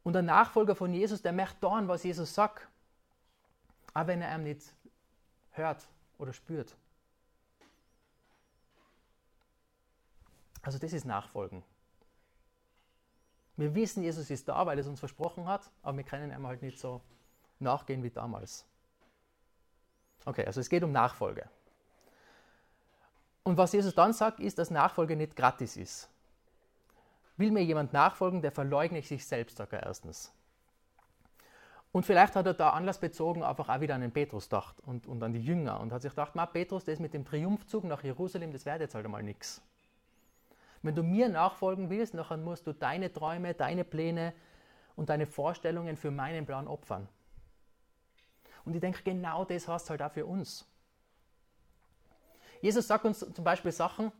Und 0.03 0.15
ein 0.15 0.25
Nachfolger 0.25 0.75
von 0.75 0.93
Jesus, 0.93 1.21
der 1.21 1.31
möchte 1.33 1.59
tun, 1.61 1.87
was 1.87 2.03
Jesus 2.03 2.33
sagt, 2.33 2.67
auch 3.93 4.07
wenn 4.07 4.21
er 4.21 4.35
ihm 4.35 4.43
nicht 4.43 4.73
hört 5.51 5.87
oder 6.17 6.33
spürt. 6.33 6.75
Also 10.61 10.79
das 10.79 10.91
ist 10.91 11.05
Nachfolgen. 11.05 11.63
Wir 13.55 13.73
wissen, 13.73 14.03
Jesus 14.03 14.29
ist 14.29 14.47
da, 14.47 14.65
weil 14.65 14.77
er 14.77 14.81
es 14.81 14.87
uns 14.87 14.99
versprochen 14.99 15.47
hat, 15.47 15.71
aber 15.81 15.97
wir 15.97 16.03
können 16.03 16.31
ihm 16.31 16.45
halt 16.45 16.61
nicht 16.61 16.77
so 16.77 17.01
nachgehen 17.59 18.03
wie 18.03 18.09
damals. 18.09 18.65
Okay, 20.25 20.45
also 20.45 20.59
es 20.59 20.69
geht 20.69 20.83
um 20.83 20.91
Nachfolge. 20.91 21.49
Und 23.43 23.57
was 23.57 23.71
Jesus 23.71 23.95
dann 23.95 24.11
sagt, 24.11 24.39
ist, 24.39 24.59
dass 24.59 24.71
Nachfolge 24.71 25.15
nicht 25.15 25.35
gratis 25.35 25.77
ist. 25.77 26.09
Will 27.37 27.51
mir 27.51 27.63
jemand 27.63 27.93
nachfolgen, 27.93 28.41
der 28.41 28.51
verleugne 28.51 28.99
ich 28.99 29.07
sich 29.07 29.25
selbst, 29.25 29.57
sagt 29.57 29.73
er 29.73 29.83
erstens. 29.83 30.33
Und 31.93 32.05
vielleicht 32.05 32.35
hat 32.35 32.45
er 32.45 32.53
da 32.53 32.71
anlassbezogen 32.71 33.43
einfach 33.43 33.69
auch 33.69 33.79
wieder 33.79 33.95
an 33.95 34.01
den 34.01 34.11
Petrus 34.11 34.49
gedacht 34.49 34.75
und, 34.81 35.07
und 35.07 35.23
an 35.23 35.33
die 35.33 35.39
Jünger 35.39 35.79
und 35.79 35.93
hat 35.93 36.01
sich 36.01 36.11
gedacht, 36.11 36.33
Petrus, 36.51 36.83
das 36.83 36.99
mit 36.99 37.13
dem 37.13 37.25
Triumphzug 37.25 37.85
nach 37.85 38.03
Jerusalem, 38.03 38.51
das 38.51 38.65
wäre 38.65 38.79
jetzt 38.79 38.95
halt 38.95 39.05
einmal 39.05 39.23
nichts. 39.23 39.61
Wenn 40.81 40.95
du 40.95 41.03
mir 41.03 41.29
nachfolgen 41.29 41.89
willst, 41.89 42.13
dann 42.13 42.43
musst 42.43 42.67
du 42.67 42.73
deine 42.73 43.11
Träume, 43.11 43.53
deine 43.53 43.83
Pläne 43.83 44.33
und 44.95 45.09
deine 45.09 45.25
Vorstellungen 45.25 45.95
für 45.95 46.11
meinen 46.11 46.45
Plan 46.45 46.67
opfern. 46.67 47.07
Und 48.67 48.73
ich 48.73 48.81
denke, 48.81 49.01
genau 49.01 49.45
das 49.45 49.65
heißt 49.65 49.89
halt 49.89 50.01
auch 50.01 50.11
für 50.11 50.25
uns. 50.25 50.69
Jesus 52.59 52.85
sagt 52.85 53.05
uns 53.05 53.19
zum 53.19 53.45
Beispiel 53.45 53.71
Sachen 53.71 54.11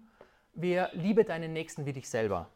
wie, 0.54 0.82
liebe 0.94 1.26
deinen 1.26 1.52
Nächsten 1.52 1.86
wie 1.86 1.92
dich 1.92 2.10
selber. 2.10 2.50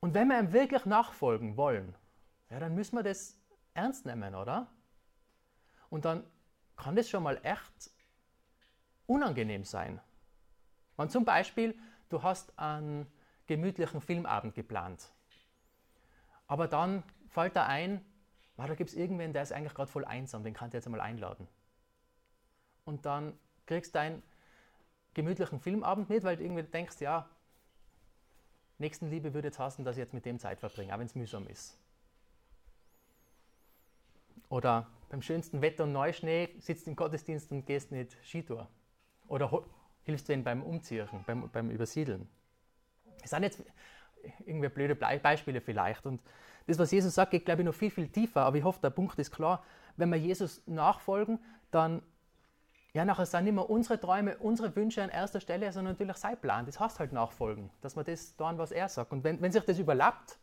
Und 0.00 0.12
wenn 0.12 0.28
wir 0.28 0.38
ihm 0.38 0.52
wirklich 0.52 0.84
nachfolgen 0.84 1.56
wollen, 1.56 1.94
ja, 2.50 2.60
dann 2.60 2.74
müssen 2.74 2.94
wir 2.94 3.02
das 3.02 3.38
ernst 3.72 4.04
nehmen, 4.04 4.34
oder? 4.34 4.66
Und 5.88 6.04
dann 6.04 6.24
kann 6.76 6.94
das 6.94 7.08
schon 7.08 7.22
mal 7.22 7.40
echt 7.42 7.90
unangenehm 9.06 9.64
sein. 9.64 9.98
Wenn 10.98 11.08
zum 11.08 11.24
Beispiel 11.24 11.74
du 12.10 12.22
hast 12.22 12.58
einen 12.58 13.10
gemütlichen 13.46 14.02
Filmabend 14.02 14.54
geplant, 14.54 15.10
aber 16.48 16.68
dann 16.68 17.02
fällt 17.28 17.56
da 17.56 17.64
ein, 17.64 18.04
wow, 18.56 18.66
da 18.66 18.74
gibt 18.74 18.90
es 18.90 18.96
irgendwen, 18.96 19.32
der 19.32 19.42
ist 19.42 19.52
eigentlich 19.52 19.74
gerade 19.74 19.90
voll 19.90 20.04
einsam, 20.04 20.44
den 20.44 20.54
kannst 20.54 20.74
du 20.74 20.78
jetzt 20.78 20.86
einmal 20.86 21.00
einladen. 21.00 21.48
Und 22.84 23.06
dann 23.06 23.38
kriegst 23.66 23.94
du 23.94 23.98
deinen 23.98 24.22
gemütlichen 25.14 25.60
Filmabend 25.60 26.08
mit, 26.08 26.24
weil 26.24 26.36
du 26.36 26.44
irgendwie 26.44 26.62
denkst, 26.62 27.00
ja, 27.00 27.28
Nächstenliebe 28.78 29.34
würde 29.34 29.48
jetzt 29.48 29.58
heißen, 29.58 29.84
dass 29.84 29.96
ich 29.96 30.00
jetzt 30.00 30.14
mit 30.14 30.24
dem 30.24 30.38
Zeit 30.38 30.58
verbringe, 30.58 30.94
auch 30.94 30.98
wenn 30.98 31.06
es 31.06 31.14
mühsam 31.14 31.46
ist. 31.46 31.78
Oder 34.48 34.88
beim 35.08 35.22
schönsten 35.22 35.62
Wetter 35.62 35.84
und 35.84 35.92
Neuschnee 35.92 36.50
sitzt 36.58 36.86
im 36.88 36.96
Gottesdienst 36.96 37.52
und 37.52 37.64
gehst 37.64 37.92
nicht 37.92 38.16
Skitour. 38.24 38.68
Oder 39.28 39.64
hilfst 40.02 40.28
du 40.28 40.32
ihnen 40.32 40.44
beim 40.44 40.62
Umziehen, 40.62 41.08
beim, 41.26 41.48
beim 41.50 41.70
Übersiedeln. 41.70 42.28
Das 43.20 43.30
sind 43.30 43.44
jetzt 43.44 43.64
irgendwie 44.44 44.68
blöde 44.68 44.94
Beispiele 44.94 45.60
vielleicht. 45.60 46.04
Und 46.06 46.20
das, 46.66 46.78
was 46.78 46.90
Jesus 46.90 47.14
sagt, 47.14 47.32
geht, 47.32 47.44
glaube 47.44 47.62
ich, 47.62 47.66
noch 47.66 47.74
viel, 47.74 47.90
viel 47.90 48.08
tiefer. 48.08 48.42
Aber 48.42 48.56
ich 48.56 48.64
hoffe, 48.64 48.80
der 48.80 48.90
Punkt 48.90 49.18
ist 49.18 49.30
klar. 49.30 49.64
Wenn 49.96 50.10
wir 50.10 50.18
Jesus 50.18 50.62
nachfolgen, 50.66 51.38
dann 51.70 52.02
ja, 52.94 53.06
nachher 53.06 53.24
sind 53.24 53.44
nicht 53.44 53.54
mehr 53.54 53.70
unsere 53.70 53.98
Träume, 53.98 54.36
unsere 54.38 54.74
Wünsche 54.76 55.02
an 55.02 55.08
erster 55.08 55.40
Stelle, 55.40 55.72
sondern 55.72 55.94
natürlich 55.94 56.16
sein 56.16 56.38
Plan. 56.38 56.66
Das 56.66 56.78
heißt 56.78 56.98
halt 56.98 57.12
nachfolgen, 57.12 57.70
dass 57.80 57.96
wir 57.96 58.04
das 58.04 58.36
tun, 58.36 58.58
was 58.58 58.70
er 58.70 58.88
sagt. 58.88 59.12
Und 59.12 59.24
wenn, 59.24 59.40
wenn 59.40 59.50
sich 59.50 59.64
das 59.64 59.78
überlappt, 59.78 60.38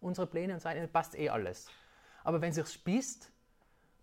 unsere 0.00 0.26
Pläne 0.26 0.54
und 0.54 0.60
seine, 0.60 0.88
passt 0.88 1.16
eh 1.16 1.28
alles. 1.28 1.68
Aber 2.24 2.40
wenn 2.40 2.52
sich 2.52 2.66
spießt, 2.66 3.30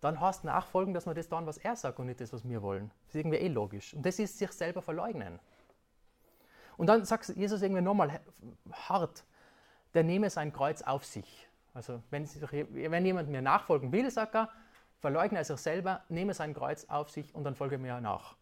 dann 0.00 0.18
heißt 0.18 0.44
nachfolgen, 0.44 0.94
dass 0.94 1.06
wir 1.06 1.12
das 1.12 1.28
tun, 1.28 1.46
was 1.46 1.58
er 1.58 1.76
sagt 1.76 1.98
und 1.98 2.06
nicht 2.06 2.22
das, 2.22 2.32
was 2.32 2.48
wir 2.48 2.62
wollen. 2.62 2.90
Das 3.04 3.14
ist 3.14 3.20
irgendwie 3.20 3.36
eh 3.38 3.48
logisch. 3.48 3.92
Und 3.92 4.04
das 4.06 4.18
ist 4.18 4.38
sich 4.38 4.50
selber 4.52 4.80
verleugnen. 4.80 5.38
Und 6.78 6.86
dann 6.86 7.04
sagt 7.04 7.28
Jesus 7.36 7.60
irgendwie 7.60 7.82
nochmal 7.82 8.20
hart, 8.72 9.24
der 9.92 10.04
nehme 10.04 10.30
sein 10.30 10.54
Kreuz 10.54 10.80
auf 10.80 11.04
sich. 11.04 11.49
Also 11.74 12.02
wenn, 12.10 12.26
wenn 12.26 13.06
jemand 13.06 13.28
mir 13.28 13.42
nachfolgen 13.42 13.92
will, 13.92 14.10
sagt 14.10 14.34
er, 14.34 14.48
verleugne 14.98 15.38
er 15.38 15.44
sich 15.44 15.58
selber, 15.58 16.02
nehme 16.08 16.34
sein 16.34 16.54
Kreuz 16.54 16.84
auf 16.86 17.10
sich 17.10 17.34
und 17.34 17.44
dann 17.44 17.54
folge 17.54 17.78
mir 17.78 18.00
nach. 18.00 18.36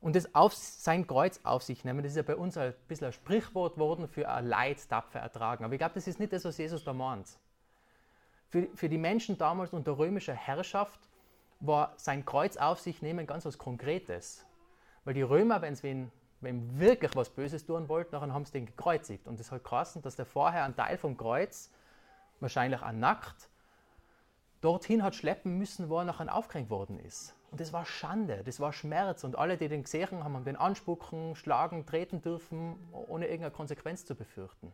Und 0.00 0.14
das 0.14 0.34
auf, 0.34 0.54
sein 0.54 1.06
Kreuz 1.06 1.40
auf 1.42 1.62
sich 1.62 1.84
nehmen, 1.84 2.02
das 2.02 2.12
ist 2.12 2.16
ja 2.16 2.22
bei 2.22 2.36
uns 2.36 2.56
ein 2.56 2.74
bisschen 2.86 3.08
ein 3.08 3.12
Sprichwort 3.12 3.74
geworden 3.74 4.08
für 4.08 4.28
ein 4.28 4.46
Leid 4.46 4.88
tapfer 4.88 5.20
ertragen. 5.20 5.64
Aber 5.64 5.72
ich 5.72 5.78
glaube, 5.78 5.94
das 5.94 6.06
ist 6.06 6.20
nicht 6.20 6.32
das, 6.32 6.44
was 6.44 6.58
Jesus 6.58 6.84
da 6.84 6.92
meint. 6.92 7.38
Für, 8.48 8.68
für 8.74 8.88
die 8.88 8.98
Menschen 8.98 9.38
damals 9.38 9.72
unter 9.72 9.98
römischer 9.98 10.34
Herrschaft 10.34 11.00
war 11.60 11.94
sein 11.96 12.24
Kreuz 12.24 12.56
auf 12.56 12.78
sich 12.78 13.02
nehmen 13.02 13.26
ganz 13.26 13.46
was 13.46 13.58
Konkretes. 13.58 14.44
Weil 15.04 15.14
die 15.14 15.22
Römer, 15.22 15.62
wenn 15.62 15.74
sie 15.74 16.08
wenn 16.40 16.78
wirklich 16.78 17.14
was 17.16 17.30
Böses 17.30 17.64
tun 17.64 17.88
wollten, 17.88 18.12
dann 18.12 18.32
haben 18.32 18.44
sie 18.44 18.52
den 18.52 18.66
gekreuzigt. 18.66 19.26
Und 19.26 19.40
das 19.40 19.50
hat 19.50 19.64
krass, 19.64 19.98
dass 20.02 20.16
der 20.16 20.26
vorher 20.26 20.64
einen 20.64 20.76
Teil 20.76 20.98
vom 20.98 21.16
Kreuz, 21.16 21.72
wahrscheinlich 22.40 22.82
auch 22.82 22.92
nackt, 22.92 23.48
dorthin 24.60 25.02
hat 25.02 25.14
schleppen 25.14 25.58
müssen, 25.58 25.88
wo 25.88 25.98
er 25.98 26.04
nachher 26.04 26.34
aufgehängt 26.34 26.70
worden 26.70 26.98
ist. 27.00 27.34
Und 27.50 27.60
das 27.60 27.72
war 27.72 27.84
Schande, 27.86 28.42
das 28.44 28.60
war 28.60 28.72
Schmerz. 28.72 29.24
Und 29.24 29.38
alle, 29.38 29.56
die 29.56 29.68
den 29.68 29.84
gesehen 29.84 30.10
haben, 30.10 30.24
haben 30.24 30.44
den 30.44 30.56
anspucken, 30.56 31.36
schlagen, 31.36 31.86
treten 31.86 32.20
dürfen, 32.20 32.76
ohne 32.92 33.26
irgendeine 33.26 33.54
Konsequenz 33.54 34.04
zu 34.04 34.14
befürchten. 34.14 34.72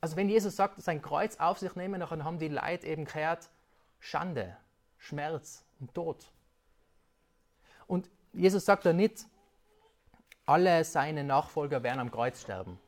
Also 0.00 0.16
wenn 0.16 0.28
Jesus 0.28 0.54
sagt, 0.54 0.80
sein 0.80 1.02
Kreuz 1.02 1.36
auf 1.36 1.58
sich 1.58 1.74
nehmen, 1.74 2.00
dann 2.00 2.24
haben 2.24 2.38
die 2.38 2.48
Leute 2.48 2.86
eben 2.86 3.04
gehört, 3.04 3.50
Schande, 3.98 4.56
Schmerz 4.96 5.64
und 5.80 5.92
Tod. 5.94 6.32
Und 7.86 8.08
Jesus 8.32 8.64
sagt 8.64 8.86
da 8.86 8.92
nicht, 8.92 9.26
alle 10.46 10.84
seine 10.84 11.24
Nachfolger 11.24 11.82
werden 11.82 12.00
am 12.00 12.10
Kreuz 12.10 12.40
sterben. 12.40 12.78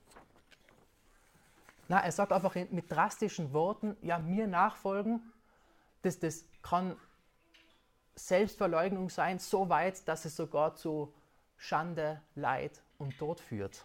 Na, 1.90 1.98
er 1.98 2.12
sagt 2.12 2.30
einfach 2.30 2.54
mit 2.54 2.88
drastischen 2.88 3.52
Worten, 3.52 3.96
ja, 4.00 4.20
mir 4.20 4.46
nachfolgen, 4.46 5.32
das, 6.02 6.20
das 6.20 6.44
kann 6.62 6.96
Selbstverleugnung 8.14 9.10
sein, 9.10 9.40
so 9.40 9.68
weit, 9.68 10.06
dass 10.06 10.24
es 10.24 10.36
sogar 10.36 10.76
zu 10.76 11.12
Schande, 11.56 12.22
Leid 12.36 12.80
und 12.98 13.18
Tod 13.18 13.40
führt. 13.40 13.84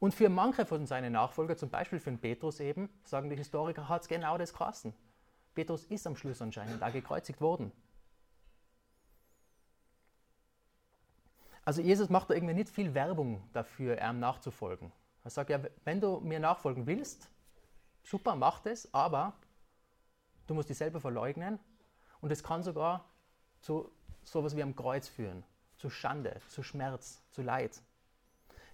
Und 0.00 0.12
für 0.14 0.28
manche 0.28 0.66
von 0.66 0.84
seinen 0.84 1.14
Nachfolgern, 1.14 1.56
zum 1.56 1.70
Beispiel 1.70 1.98
für 1.98 2.10
den 2.10 2.20
Petrus 2.20 2.60
eben, 2.60 2.90
sagen 3.02 3.30
die 3.30 3.36
Historiker, 3.36 3.88
hat 3.88 4.02
es 4.02 4.08
genau 4.08 4.36
das 4.36 4.52
geheißen. 4.52 4.92
Petrus 5.54 5.84
ist 5.84 6.06
am 6.06 6.14
Schluss 6.14 6.42
anscheinend 6.42 6.82
da 6.82 6.90
gekreuzigt 6.90 7.40
worden. 7.40 7.72
Also 11.64 11.80
Jesus 11.80 12.10
macht 12.10 12.28
da 12.28 12.34
irgendwie 12.34 12.52
nicht 12.52 12.68
viel 12.68 12.92
Werbung 12.92 13.42
dafür, 13.54 13.98
ihm 13.98 14.20
nachzufolgen. 14.20 14.92
Er 15.24 15.30
sagt 15.30 15.50
ja, 15.50 15.60
wenn 15.84 16.00
du 16.00 16.20
mir 16.20 16.40
nachfolgen 16.40 16.86
willst, 16.86 17.28
super, 18.02 18.36
mach 18.36 18.60
das, 18.60 18.92
aber 18.94 19.34
du 20.46 20.54
musst 20.54 20.68
dich 20.68 20.78
selber 20.78 21.00
verleugnen 21.00 21.58
und 22.20 22.32
es 22.32 22.42
kann 22.42 22.62
sogar 22.62 23.04
zu 23.60 23.90
sowas 24.24 24.56
wie 24.56 24.62
am 24.62 24.74
Kreuz 24.74 25.08
führen, 25.08 25.44
zu 25.76 25.90
Schande, 25.90 26.40
zu 26.48 26.62
Schmerz, 26.62 27.22
zu 27.30 27.42
Leid. 27.42 27.80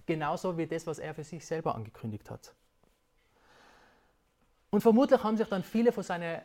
Genauso 0.06 0.56
wie 0.56 0.66
das, 0.66 0.86
was 0.86 0.98
er 0.98 1.14
für 1.14 1.24
sich 1.24 1.44
selber 1.44 1.74
angekündigt 1.74 2.30
hat. 2.30 2.54
Und 4.70 4.80
vermutlich 4.80 5.22
haben 5.22 5.36
sich 5.36 5.48
dann 5.48 5.64
viele 5.64 5.90
von 5.90 6.02
seinen 6.02 6.42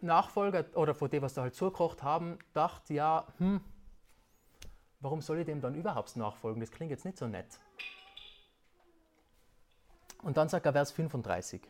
Nachfolger 0.00 0.64
oder 0.74 0.94
von 0.94 1.10
dem, 1.10 1.22
was 1.22 1.34
da 1.34 1.42
halt 1.42 1.54
zugekocht 1.54 2.02
haben, 2.02 2.38
gedacht, 2.38 2.90
ja, 2.90 3.26
hm, 3.38 3.60
warum 5.00 5.20
soll 5.20 5.38
ich 5.38 5.46
dem 5.46 5.60
dann 5.60 5.74
überhaupt 5.74 6.16
nachfolgen? 6.16 6.60
Das 6.60 6.70
klingt 6.70 6.90
jetzt 6.90 7.04
nicht 7.04 7.18
so 7.18 7.26
nett. 7.26 7.58
Und 10.22 10.36
dann 10.36 10.48
sagt 10.48 10.66
er 10.66 10.72
Vers 10.72 10.92
35. 10.92 11.62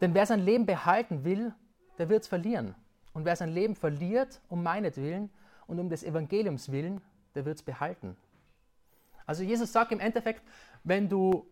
Denn 0.00 0.14
wer 0.14 0.26
sein 0.26 0.40
Leben 0.40 0.66
behalten 0.66 1.24
will, 1.24 1.52
der 1.98 2.08
wird 2.08 2.22
es 2.22 2.28
verlieren. 2.28 2.74
Und 3.12 3.24
wer 3.24 3.36
sein 3.36 3.50
Leben 3.50 3.74
verliert, 3.74 4.40
um 4.48 4.62
meinetwillen 4.62 5.30
und 5.66 5.78
um 5.78 5.88
des 5.88 6.04
Evangeliums 6.04 6.72
willen, 6.72 7.00
der 7.34 7.44
wird 7.44 7.56
es 7.56 7.62
behalten. 7.62 8.16
Also 9.26 9.42
Jesus 9.42 9.72
sagt 9.72 9.92
im 9.92 10.00
Endeffekt, 10.00 10.42
wenn 10.84 11.08
du 11.08 11.46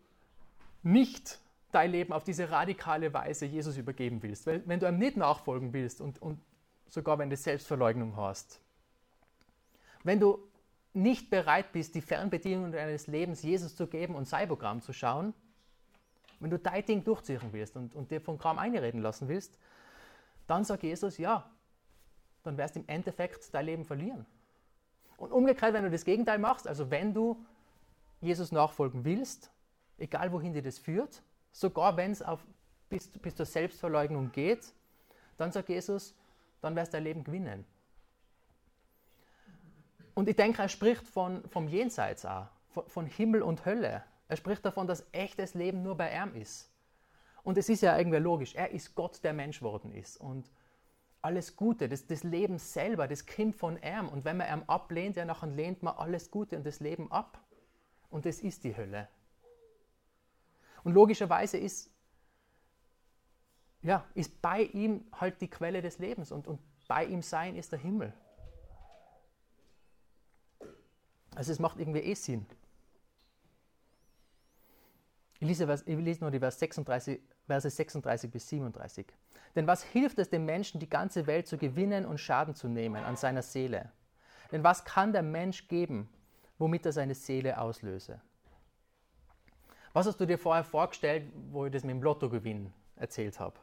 nicht 0.82 1.38
dein 1.70 1.90
Leben 1.90 2.12
auf 2.12 2.24
diese 2.24 2.50
radikale 2.50 3.12
Weise 3.12 3.44
Jesus 3.46 3.76
übergeben 3.76 4.22
willst, 4.22 4.46
wenn 4.46 4.80
du 4.80 4.88
ihm 4.88 4.98
nicht 4.98 5.16
nachfolgen 5.16 5.72
willst 5.72 6.00
und, 6.00 6.20
und 6.22 6.40
sogar 6.88 7.18
wenn 7.18 7.30
du 7.30 7.36
Selbstverleugnung 7.36 8.16
hast, 8.16 8.60
wenn 10.02 10.18
du 10.18 10.38
nicht 10.94 11.30
bereit 11.30 11.72
bist, 11.72 11.94
die 11.94 12.00
Fernbedienung 12.00 12.72
deines 12.72 13.06
Lebens 13.06 13.42
Jesus 13.42 13.76
zu 13.76 13.86
geben 13.86 14.14
und 14.14 14.28
Programm 14.28 14.80
zu 14.80 14.92
schauen, 14.92 15.34
wenn 16.40 16.50
du 16.50 16.58
dein 16.58 16.84
Ding 16.84 17.04
durchziehen 17.04 17.52
willst 17.52 17.76
und, 17.76 17.94
und 17.94 18.10
dir 18.10 18.20
von 18.20 18.38
Kram 18.38 18.58
einreden 18.58 19.02
lassen 19.02 19.28
willst, 19.28 19.58
dann 20.46 20.64
sagt 20.64 20.82
Jesus, 20.82 21.18
ja, 21.18 21.48
dann 22.42 22.56
wirst 22.56 22.76
du 22.76 22.80
im 22.80 22.88
Endeffekt 22.88 23.52
dein 23.52 23.66
Leben 23.66 23.84
verlieren. 23.84 24.24
Und 25.16 25.32
umgekehrt, 25.32 25.74
wenn 25.74 25.82
du 25.82 25.90
das 25.90 26.04
Gegenteil 26.04 26.38
machst, 26.38 26.68
also 26.68 26.90
wenn 26.90 27.12
du 27.12 27.44
Jesus 28.20 28.52
nachfolgen 28.52 29.04
willst, 29.04 29.50
egal 29.98 30.32
wohin 30.32 30.52
dir 30.52 30.62
das 30.62 30.78
führt, 30.78 31.22
sogar 31.50 31.96
wenn 31.96 32.12
es 32.12 32.24
bis, 32.88 33.08
bis 33.08 33.34
zur 33.34 33.46
Selbstverleugnung 33.46 34.32
geht, 34.32 34.72
dann 35.36 35.52
sagt 35.52 35.68
Jesus, 35.68 36.14
dann 36.60 36.74
wirst 36.76 36.92
du 36.92 36.96
dein 36.96 37.04
Leben 37.04 37.24
gewinnen. 37.24 37.64
Und 40.18 40.28
ich 40.28 40.34
denke, 40.34 40.62
er 40.62 40.68
spricht 40.68 41.06
von, 41.06 41.48
vom 41.48 41.68
Jenseits 41.68 42.26
auch, 42.26 42.48
von, 42.70 42.88
von 42.88 43.06
Himmel 43.06 43.40
und 43.40 43.64
Hölle. 43.64 44.02
Er 44.26 44.36
spricht 44.36 44.64
davon, 44.64 44.88
dass 44.88 45.06
echtes 45.12 45.54
Leben 45.54 45.84
nur 45.84 45.96
bei 45.96 46.10
ihm 46.12 46.34
ist. 46.34 46.72
Und 47.44 47.56
es 47.56 47.68
ist 47.68 47.82
ja 47.82 47.96
irgendwie 47.96 48.18
logisch, 48.18 48.56
er 48.56 48.72
ist 48.72 48.96
Gott, 48.96 49.22
der 49.22 49.32
Mensch 49.32 49.62
worden 49.62 49.92
ist. 49.92 50.16
Und 50.16 50.50
alles 51.22 51.54
Gute, 51.54 51.88
das, 51.88 52.04
das 52.08 52.24
Leben 52.24 52.58
selber, 52.58 53.06
das 53.06 53.26
kommt 53.26 53.54
von 53.54 53.78
ihm. 53.80 54.08
Und 54.08 54.24
wenn 54.24 54.38
man 54.38 54.48
ihm 54.52 54.64
ablehnt, 54.66 55.14
ja, 55.14 55.24
nachher 55.24 55.46
lehnt 55.46 55.84
man 55.84 55.94
alles 55.94 56.32
Gute 56.32 56.56
und 56.56 56.66
das 56.66 56.80
Leben 56.80 57.12
ab. 57.12 57.40
Und 58.10 58.26
das 58.26 58.40
ist 58.40 58.64
die 58.64 58.76
Hölle. 58.76 59.06
Und 60.82 60.94
logischerweise 60.94 61.58
ist, 61.58 61.92
ja, 63.82 64.04
ist 64.14 64.42
bei 64.42 64.62
ihm 64.62 65.06
halt 65.12 65.40
die 65.40 65.48
Quelle 65.48 65.80
des 65.80 66.00
Lebens 66.00 66.32
und, 66.32 66.48
und 66.48 66.58
bei 66.88 67.04
ihm 67.04 67.22
sein 67.22 67.54
ist 67.54 67.70
der 67.70 67.78
Himmel. 67.78 68.12
Also 71.38 71.52
es 71.52 71.60
macht 71.60 71.78
irgendwie 71.78 72.00
eh 72.00 72.14
Sinn. 72.14 72.44
Ich 75.38 75.46
lese, 75.46 75.72
ich 75.86 75.96
lese 75.96 76.20
nur 76.20 76.32
die 76.32 76.40
Vers 76.40 76.58
36, 76.58 77.20
Verse 77.46 77.70
36 77.70 78.28
bis 78.28 78.48
37. 78.48 79.06
Denn 79.54 79.64
was 79.68 79.84
hilft 79.84 80.18
es 80.18 80.30
dem 80.30 80.44
Menschen, 80.44 80.80
die 80.80 80.88
ganze 80.88 81.28
Welt 81.28 81.46
zu 81.46 81.56
gewinnen 81.56 82.06
und 82.06 82.18
Schaden 82.18 82.56
zu 82.56 82.66
nehmen 82.66 83.04
an 83.04 83.14
seiner 83.14 83.42
Seele? 83.42 83.92
Denn 84.50 84.64
was 84.64 84.84
kann 84.84 85.12
der 85.12 85.22
Mensch 85.22 85.68
geben, 85.68 86.08
womit 86.58 86.84
er 86.86 86.92
seine 86.92 87.14
Seele 87.14 87.60
auslöse? 87.60 88.20
Was 89.92 90.08
hast 90.08 90.18
du 90.18 90.26
dir 90.26 90.38
vorher 90.38 90.64
vorgestellt, 90.64 91.32
wo 91.52 91.66
ich 91.66 91.72
das 91.72 91.84
mit 91.84 91.92
dem 91.92 92.02
Lottogewinn 92.02 92.72
erzählt 92.96 93.38
habe? 93.38 93.54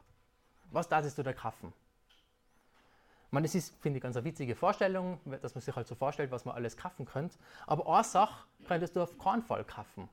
Was 0.71 0.87
darfst 0.87 1.17
du 1.17 1.23
da 1.23 1.33
kaufen? 1.33 1.73
Meine, 3.35 3.45
das 3.45 3.53
ist, 3.53 3.75
finde 3.81 3.97
ich, 3.97 4.03
ganz 4.03 4.15
eine 4.15 4.25
witzige 4.25 4.55
Vorstellung, 4.55 5.19
dass 5.41 5.53
man 5.53 5.61
sich 5.61 5.75
halt 5.75 5.85
so 5.87 5.93
vorstellt, 5.93 6.31
was 6.31 6.45
man 6.45 6.55
alles 6.55 6.77
kaufen 6.77 7.05
könnte. 7.05 7.37
Aber 7.67 7.85
eine 7.93 8.03
Sache 8.03 8.47
könntest 8.65 8.95
du 8.95 9.03
auf 9.03 9.17
keinen 9.19 9.43
Fall 9.43 9.63
kaufen. 9.63 10.09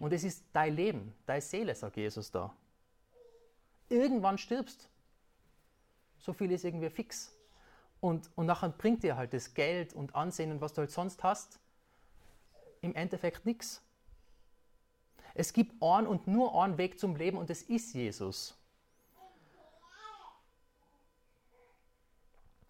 Und 0.00 0.12
es 0.12 0.24
ist 0.24 0.44
dein 0.52 0.74
Leben, 0.74 1.14
deine 1.24 1.40
Seele, 1.40 1.74
sagt 1.74 1.96
Jesus 1.96 2.30
da. 2.30 2.52
Irgendwann 3.88 4.36
stirbst. 4.36 4.90
So 6.18 6.32
viel 6.32 6.50
ist 6.50 6.64
irgendwie 6.64 6.90
fix. 6.90 7.32
Und, 8.00 8.28
und 8.34 8.46
nachher 8.46 8.70
bringt 8.70 9.04
dir 9.04 9.16
halt 9.16 9.32
das 9.32 9.54
Geld 9.54 9.94
und 9.94 10.14
Ansehen 10.14 10.50
und 10.50 10.60
was 10.60 10.72
du 10.72 10.80
halt 10.80 10.90
sonst 10.90 11.22
hast, 11.22 11.60
im 12.80 12.94
Endeffekt 12.94 13.46
nichts. 13.46 13.82
Es 15.34 15.52
gibt 15.52 15.80
einen 15.80 16.08
und 16.08 16.26
nur 16.26 16.60
einen 16.60 16.76
Weg 16.76 16.98
zum 16.98 17.14
Leben 17.14 17.38
und 17.38 17.50
das 17.50 17.62
ist 17.62 17.94
Jesus. 17.94 18.58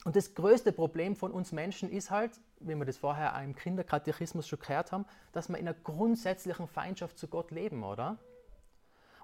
Und 0.07 0.15
das 0.15 0.37
größte 0.37 0.71
Problem 0.71 1.17
von 1.17 1.33
uns 1.33 1.51
Menschen 1.51 1.91
ist 1.91 2.13
halt, 2.13 2.31
wie 2.61 2.77
wir 2.77 2.85
das 2.85 2.97
vorher 2.97 3.37
auch 3.37 3.43
im 3.43 3.57
Kinderkatechismus 3.57 4.47
schon 4.47 4.61
gehört 4.61 4.93
haben, 4.93 5.05
dass 5.33 5.49
wir 5.49 5.59
in 5.59 5.67
einer 5.67 5.77
grundsätzlichen 5.77 6.69
Feindschaft 6.69 7.19
zu 7.19 7.27
Gott 7.27 7.51
leben, 7.51 7.83
oder? 7.83 8.17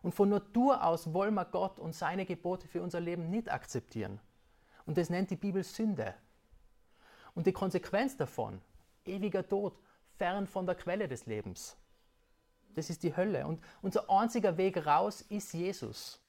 Und 0.02 0.12
von 0.12 0.28
Natur 0.28 0.84
aus 0.84 1.14
wollen 1.14 1.34
wir 1.34 1.44
Gott 1.44 1.78
und 1.78 1.94
seine 1.94 2.26
Gebote 2.26 2.66
für 2.66 2.82
unser 2.82 2.98
Leben 2.98 3.30
nicht 3.30 3.48
akzeptieren. 3.48 4.18
Und 4.84 4.98
das 4.98 5.08
nennt 5.08 5.30
die 5.30 5.36
Bibel 5.36 5.62
Sünde. 5.62 6.16
Und 7.36 7.46
die 7.46 7.52
Konsequenz 7.52 8.16
davon, 8.16 8.60
ewiger 9.04 9.46
Tod, 9.48 9.78
fern 10.18 10.48
von 10.48 10.66
der 10.66 10.74
Quelle 10.74 11.06
des 11.06 11.26
Lebens. 11.26 11.76
Das 12.74 12.90
ist 12.90 13.04
die 13.04 13.16
Hölle. 13.16 13.46
Und 13.46 13.62
unser 13.82 14.10
einziger 14.10 14.56
Weg 14.56 14.84
raus 14.84 15.20
ist 15.20 15.54
Jesus. 15.54 16.20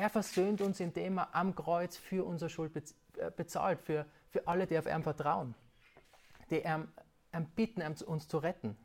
Er 0.00 0.08
versöhnt 0.08 0.62
uns, 0.62 0.80
indem 0.80 1.18
er 1.18 1.34
am 1.34 1.54
Kreuz 1.54 1.98
für 1.98 2.24
unsere 2.24 2.48
Schuld 2.48 2.74
äh, 2.74 3.30
bezahlt, 3.36 3.82
für, 3.82 4.06
für 4.30 4.48
alle, 4.48 4.66
die 4.66 4.78
auf 4.78 4.86
ihm 4.86 5.02
vertrauen, 5.02 5.54
die 6.48 6.60
ihm, 6.60 6.88
ihm 7.34 7.44
bitten, 7.54 7.82
uns 7.82 8.26
zu 8.26 8.38
retten. 8.38 8.78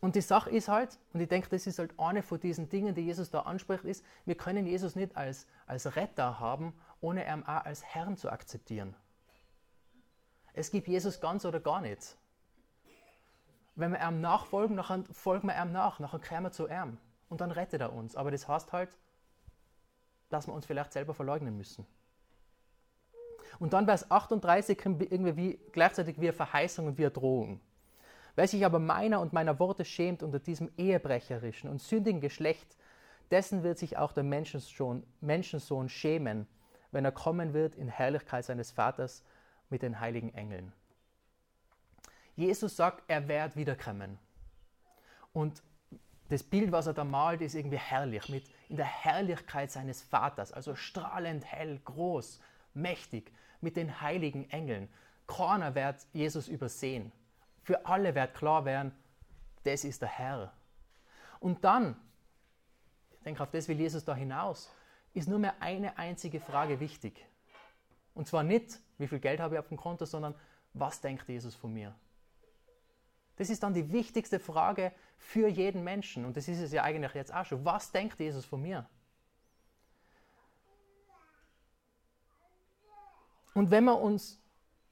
Und 0.00 0.16
die 0.16 0.20
Sache 0.20 0.50
ist 0.50 0.66
halt, 0.66 0.98
und 1.12 1.20
ich 1.20 1.28
denke, 1.28 1.48
das 1.48 1.68
ist 1.68 1.78
halt 1.78 1.96
eine 1.96 2.24
von 2.24 2.40
diesen 2.40 2.70
Dingen, 2.70 2.92
die 2.92 3.02
Jesus 3.02 3.30
da 3.30 3.42
anspricht, 3.42 3.84
ist, 3.84 4.04
wir 4.24 4.34
können 4.34 4.66
Jesus 4.66 4.96
nicht 4.96 5.16
als, 5.16 5.46
als 5.68 5.94
Retter 5.94 6.40
haben, 6.40 6.74
ohne 7.00 7.24
ihn 7.24 7.44
auch 7.44 7.64
als 7.64 7.84
Herrn 7.84 8.16
zu 8.16 8.32
akzeptieren. 8.32 8.96
Es 10.54 10.72
gibt 10.72 10.88
Jesus 10.88 11.20
ganz 11.20 11.44
oder 11.44 11.60
gar 11.60 11.82
nicht. 11.82 12.16
Wenn 13.76 13.92
wir 13.92 14.00
ihm 14.00 14.20
nachfolgen, 14.20 14.76
dann 14.76 15.06
folgen 15.06 15.46
wir 15.46 15.54
ihm 15.54 15.70
nach, 15.70 16.00
dann 16.00 16.20
kommen 16.20 16.42
wir 16.42 16.50
zu 16.50 16.66
ihm 16.66 16.98
und 17.32 17.40
dann 17.40 17.50
rettet 17.50 17.80
er 17.80 17.94
uns. 17.94 18.14
Aber 18.14 18.30
das 18.30 18.46
heißt 18.46 18.74
halt, 18.74 18.90
dass 20.28 20.46
wir 20.46 20.52
uns 20.52 20.66
vielleicht 20.66 20.92
selber 20.92 21.14
verleugnen 21.14 21.56
müssen. 21.56 21.86
Und 23.58 23.72
dann 23.72 23.86
Vers 23.86 24.10
38 24.10 24.78
irgendwie 24.84 25.36
wie, 25.36 25.60
gleichzeitig 25.72 26.20
wie 26.20 26.26
eine 26.28 26.34
Verheißung 26.34 26.86
und 26.88 26.98
wie 26.98 27.04
eine 27.04 27.10
Drohung. 27.10 27.60
Wer 28.34 28.46
sich 28.46 28.66
aber 28.66 28.78
meiner 28.78 29.20
und 29.20 29.32
meiner 29.32 29.58
Worte 29.58 29.86
schämt 29.86 30.22
unter 30.22 30.40
diesem 30.40 30.70
ehebrecherischen 30.76 31.70
und 31.70 31.80
sündigen 31.80 32.20
Geschlecht, 32.20 32.76
dessen 33.30 33.62
wird 33.62 33.78
sich 33.78 33.96
auch 33.96 34.12
der 34.12 34.24
Menschensohn, 34.24 35.02
Menschensohn 35.22 35.88
schämen, 35.88 36.46
wenn 36.90 37.06
er 37.06 37.12
kommen 37.12 37.54
wird 37.54 37.76
in 37.76 37.88
Herrlichkeit 37.88 38.44
seines 38.44 38.72
Vaters 38.72 39.24
mit 39.70 39.80
den 39.80 40.00
heiligen 40.00 40.34
Engeln. 40.34 40.74
Jesus 42.36 42.76
sagt, 42.76 43.04
er 43.08 43.26
wird 43.26 43.56
wiederkommen. 43.56 44.18
Und 45.32 45.62
das 46.32 46.42
Bild, 46.42 46.72
was 46.72 46.86
er 46.86 46.94
da 46.94 47.04
malt, 47.04 47.42
ist 47.42 47.54
irgendwie 47.54 47.78
herrlich, 47.78 48.30
mit 48.30 48.44
in 48.70 48.76
der 48.76 48.86
Herrlichkeit 48.86 49.70
seines 49.70 50.00
Vaters, 50.00 50.50
also 50.50 50.74
strahlend 50.74 51.44
hell, 51.44 51.78
groß, 51.84 52.40
mächtig, 52.72 53.30
mit 53.60 53.76
den 53.76 54.00
heiligen 54.00 54.48
Engeln. 54.48 54.88
Keiner 55.26 55.74
wird 55.74 55.96
Jesus 56.14 56.48
übersehen. 56.48 57.12
Für 57.62 57.84
alle 57.84 58.14
wird 58.14 58.34
klar 58.34 58.64
werden, 58.64 58.92
das 59.64 59.84
ist 59.84 60.00
der 60.00 60.08
Herr. 60.08 60.54
Und 61.38 61.64
dann, 61.64 61.96
ich 63.12 63.20
denke, 63.24 63.42
auf 63.42 63.50
das 63.50 63.68
will 63.68 63.78
Jesus 63.78 64.02
da 64.02 64.14
hinaus, 64.14 64.74
ist 65.12 65.28
nur 65.28 65.38
mehr 65.38 65.54
eine 65.60 65.98
einzige 65.98 66.40
Frage 66.40 66.80
wichtig. 66.80 67.26
Und 68.14 68.26
zwar 68.26 68.42
nicht, 68.42 68.78
wie 68.96 69.06
viel 69.06 69.20
Geld 69.20 69.38
habe 69.38 69.56
ich 69.56 69.58
auf 69.58 69.68
dem 69.68 69.76
Konto, 69.76 70.06
sondern 70.06 70.34
was 70.72 71.02
denkt 71.02 71.28
Jesus 71.28 71.54
von 71.54 71.74
mir? 71.74 71.94
Das 73.36 73.50
ist 73.50 73.62
dann 73.62 73.74
die 73.74 73.92
wichtigste 73.92 74.38
Frage 74.38 74.92
für 75.16 75.48
jeden 75.48 75.84
Menschen. 75.84 76.24
Und 76.24 76.36
das 76.36 76.48
ist 76.48 76.60
es 76.60 76.72
ja 76.72 76.82
eigentlich 76.82 77.14
jetzt 77.14 77.32
auch 77.32 77.44
schon. 77.44 77.64
Was 77.64 77.90
denkt 77.92 78.20
Jesus 78.20 78.44
von 78.44 78.60
mir? 78.62 78.88
Und 83.54 83.70
wenn 83.70 83.84
wir 83.84 83.98
uns 83.98 84.40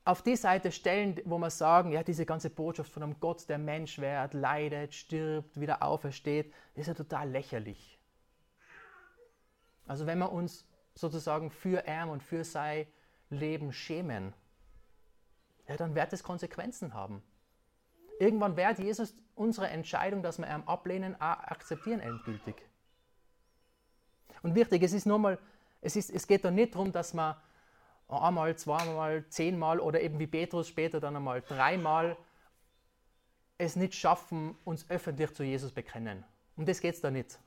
auf 0.04 0.22
die 0.22 0.36
Seite 0.36 0.72
stellen, 0.72 1.20
wo 1.24 1.38
wir 1.38 1.50
sagen, 1.50 1.92
ja, 1.92 2.02
diese 2.02 2.26
ganze 2.26 2.50
Botschaft 2.50 2.90
von 2.90 3.02
einem 3.02 3.20
Gott, 3.20 3.48
der 3.48 3.58
Mensch 3.58 3.98
wird, 3.98 4.34
leidet, 4.34 4.94
stirbt, 4.94 5.60
wieder 5.60 5.82
aufersteht, 5.82 6.52
ist 6.74 6.86
ja 6.86 6.94
total 6.94 7.30
lächerlich. 7.30 7.98
Also 9.86 10.06
wenn 10.06 10.18
wir 10.18 10.32
uns 10.32 10.66
sozusagen 10.94 11.50
für 11.50 11.86
er 11.86 12.08
und 12.08 12.22
für 12.22 12.44
sein 12.44 12.86
Leben 13.28 13.72
schämen, 13.72 14.34
ja, 15.68 15.76
dann 15.76 15.94
wird 15.94 16.12
es 16.12 16.22
Konsequenzen 16.22 16.94
haben. 16.94 17.22
Irgendwann 18.20 18.54
wird 18.54 18.78
Jesus 18.78 19.14
unsere 19.34 19.68
Entscheidung, 19.68 20.22
dass 20.22 20.38
wir 20.38 20.46
ihn 20.46 20.62
ablehnen, 20.66 21.14
auch 21.16 21.38
akzeptieren 21.38 22.00
endgültig. 22.00 22.54
Und 24.42 24.54
wichtig, 24.54 24.82
es 24.82 24.92
ist 24.92 25.06
nur 25.06 25.18
mal, 25.18 25.38
es, 25.80 25.96
ist, 25.96 26.10
es 26.10 26.26
geht 26.26 26.44
da 26.44 26.50
nicht 26.50 26.74
darum, 26.74 26.92
dass 26.92 27.14
man 27.14 27.34
einmal, 28.08 28.54
zweimal, 28.56 29.24
zehnmal 29.30 29.80
oder 29.80 30.02
eben 30.02 30.18
wie 30.18 30.26
Petrus 30.26 30.68
später 30.68 31.00
dann 31.00 31.16
einmal 31.16 31.40
dreimal 31.40 32.14
es 33.56 33.74
nicht 33.74 33.94
schaffen, 33.94 34.54
uns 34.64 34.88
öffentlich 34.90 35.32
zu 35.32 35.42
Jesus 35.42 35.72
bekennen. 35.72 36.22
Um 36.56 36.66
das 36.66 36.82
geht 36.82 36.96
es 36.96 37.00
da 37.00 37.10
nicht. 37.10 37.38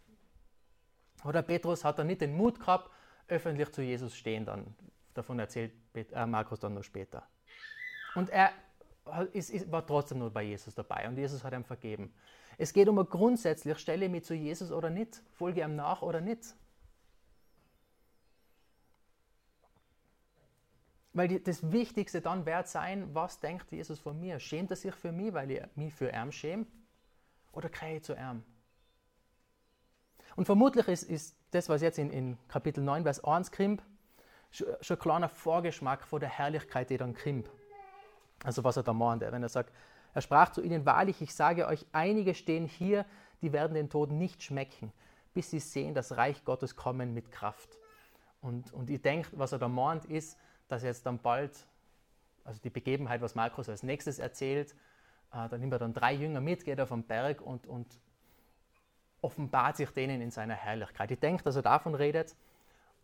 Oder 1.23 1.43
Petrus 1.43 1.85
hat 1.85 1.99
da 1.99 2.03
nicht 2.03 2.21
den 2.21 2.35
Mut 2.35 2.59
gehabt, 2.59 2.89
öffentlich 3.27 3.71
zu 3.71 3.83
Jesus 3.83 4.15
stehen 4.15 4.45
dann. 4.45 4.75
Davon 5.13 5.37
erzählt 5.37 5.71
äh, 5.93 6.25
Markus 6.25 6.59
dann 6.59 6.73
noch 6.73 6.83
später. 6.83 7.27
Und 8.15 8.31
er 8.31 8.51
ist, 9.33 9.71
war 9.71 9.85
trotzdem 9.85 10.19
nur 10.19 10.31
bei 10.31 10.43
Jesus 10.43 10.75
dabei 10.75 11.07
und 11.07 11.17
Jesus 11.17 11.43
hat 11.43 11.53
ihm 11.53 11.63
vergeben. 11.63 12.13
Es 12.57 12.73
geht 12.73 12.87
um 12.87 12.95
grundsätzlich, 13.09 13.77
stelle 13.79 14.05
ich 14.05 14.11
mich 14.11 14.23
zu 14.23 14.33
Jesus 14.33 14.71
oder 14.71 14.89
nicht, 14.89 15.21
folge 15.33 15.61
ihm 15.61 15.75
nach 15.75 16.01
oder 16.01 16.21
nicht. 16.21 16.55
Weil 21.13 21.27
die, 21.27 21.43
das 21.43 21.71
Wichtigste 21.71 22.21
dann 22.21 22.45
wird 22.45 22.67
sein, 22.67 23.13
was 23.13 23.39
denkt 23.39 23.71
Jesus 23.71 23.99
von 23.99 24.19
mir? 24.19 24.39
Schämt 24.39 24.71
er 24.71 24.77
sich 24.77 24.95
für 24.95 25.11
mich, 25.11 25.33
weil 25.33 25.51
ich 25.51 25.61
mich 25.75 25.93
für 25.93 26.11
ihn 26.11 26.31
schäme? 26.31 26.65
Oder 27.51 27.69
kriege 27.69 27.97
ich 27.97 28.03
zu 28.03 28.13
ihm? 28.13 28.43
Und 30.35 30.45
vermutlich 30.45 30.87
ist, 30.87 31.03
ist 31.03 31.37
das, 31.51 31.69
was 31.69 31.81
jetzt 31.83 31.99
in, 31.99 32.09
in 32.09 32.37
Kapitel 32.47 32.83
9, 32.83 33.03
Vers 33.03 33.23
1 33.23 33.51
kommt, 33.51 33.83
schon, 34.49 34.67
schon 34.81 34.97
ein 34.97 34.99
kleiner 34.99 35.29
Vorgeschmack 35.29 36.07
von 36.07 36.19
der 36.19 36.29
Herrlichkeit, 36.29 36.89
die 36.89 36.97
dann 36.97 37.13
kommt. 37.13 37.51
Also 38.43 38.63
was 38.63 38.77
er 38.77 38.83
da 38.83 38.93
meint, 38.93 39.21
wenn 39.21 39.41
er 39.41 39.49
sagt, 39.49 39.71
er 40.13 40.21
sprach 40.21 40.51
zu 40.51 40.61
ihnen, 40.61 40.85
wahrlich, 40.85 41.21
ich 41.21 41.33
sage 41.33 41.67
euch, 41.67 41.85
einige 41.91 42.35
stehen 42.35 42.67
hier, 42.67 43.05
die 43.41 43.51
werden 43.51 43.73
den 43.73 43.89
Tod 43.89 44.11
nicht 44.11 44.43
schmecken, 44.43 44.91
bis 45.33 45.49
sie 45.49 45.59
sehen, 45.59 45.95
das 45.95 46.17
Reich 46.17 46.43
Gottes 46.45 46.75
kommen 46.75 47.13
mit 47.13 47.31
Kraft. 47.31 47.77
Und, 48.41 48.71
und 48.73 48.89
ich 48.89 49.01
denke, 49.01 49.29
was 49.33 49.53
er 49.53 49.59
da 49.59 49.67
meint, 49.67 50.05
ist, 50.05 50.37
dass 50.67 50.83
jetzt 50.83 51.05
dann 51.05 51.17
bald, 51.17 51.65
also 52.43 52.59
die 52.61 52.69
Begebenheit, 52.69 53.21
was 53.21 53.35
Markus 53.35 53.69
als 53.69 53.83
nächstes 53.83 54.19
erzählt, 54.19 54.75
äh, 55.31 55.49
da 55.49 55.57
nimmt 55.57 55.73
er 55.73 55.79
dann 55.79 55.93
drei 55.93 56.13
Jünger 56.13 56.41
mit, 56.41 56.63
geht 56.63 56.79
auf 56.79 56.89
den 56.89 57.03
Berg 57.03 57.41
und, 57.41 57.65
und 57.67 57.87
offenbart 59.21 59.77
sich 59.77 59.89
denen 59.91 60.21
in 60.21 60.31
seiner 60.31 60.55
Herrlichkeit. 60.55 61.09
Ich 61.11 61.19
denke, 61.19 61.43
dass 61.43 61.55
er 61.55 61.61
davon 61.61 61.95
redet, 61.95 62.35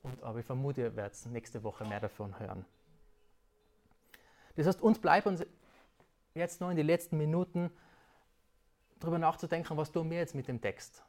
und, 0.04 0.22
aber 0.24 0.40
ich 0.40 0.46
vermute, 0.46 0.82
ihr 0.82 0.96
werdet 0.96 1.26
nächste 1.28 1.64
Woche 1.64 1.86
mehr 1.86 2.00
davon 2.00 2.38
hören. 2.40 2.66
Das 4.56 4.68
heißt, 4.68 4.82
uns 4.82 5.00
bleibt 5.00 5.28
uns 5.28 5.46
jetzt 6.34 6.62
noch 6.62 6.70
in 6.70 6.78
den 6.78 6.86
letzten 6.86 7.18
Minuten 7.18 7.72
darüber 9.00 9.20
nachzudenken, 9.20 9.78
was 9.78 9.92
tun 9.92 10.10
wir 10.10 10.18
jetzt 10.18 10.36
mit 10.36 10.48
dem 10.48 10.62
Text. 10.62 11.04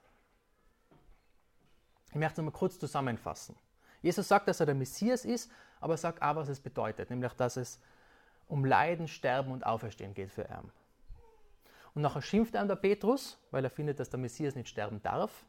Ich 2.11 2.17
möchte 2.17 2.41
es 2.41 2.45
mal 2.45 2.51
kurz 2.51 2.79
zusammenfassen. 2.79 3.57
Jesus 4.03 4.29
sagt, 4.29 4.49
dass 4.49 4.61
er 4.61 4.67
der 4.67 4.75
Messias 4.75 5.25
ist, 5.25 5.51
aber 5.81 5.97
sagt 5.97 6.23
auch, 6.23 6.37
was 6.37 6.49
es 6.49 6.61
bedeutet, 6.61 7.11
nämlich, 7.11 7.33
dass 7.35 7.57
es 7.57 7.81
um 8.49 8.65
Leiden, 8.65 9.09
Sterben 9.09 9.53
und 9.53 9.65
Auferstehen 9.65 10.15
geht 10.15 10.31
für 10.31 10.43
ihn. 10.43 10.71
Und 11.95 12.03
nachher 12.03 12.23
schimpft 12.23 12.55
er 12.55 12.65
der 12.65 12.77
Petrus, 12.77 13.39
weil 13.51 13.65
er 13.65 13.71
findet, 13.71 14.01
dass 14.01 14.11
der 14.11 14.19
Messias 14.19 14.55
nicht 14.55 14.69
sterben 14.69 15.03
darf. 15.03 15.45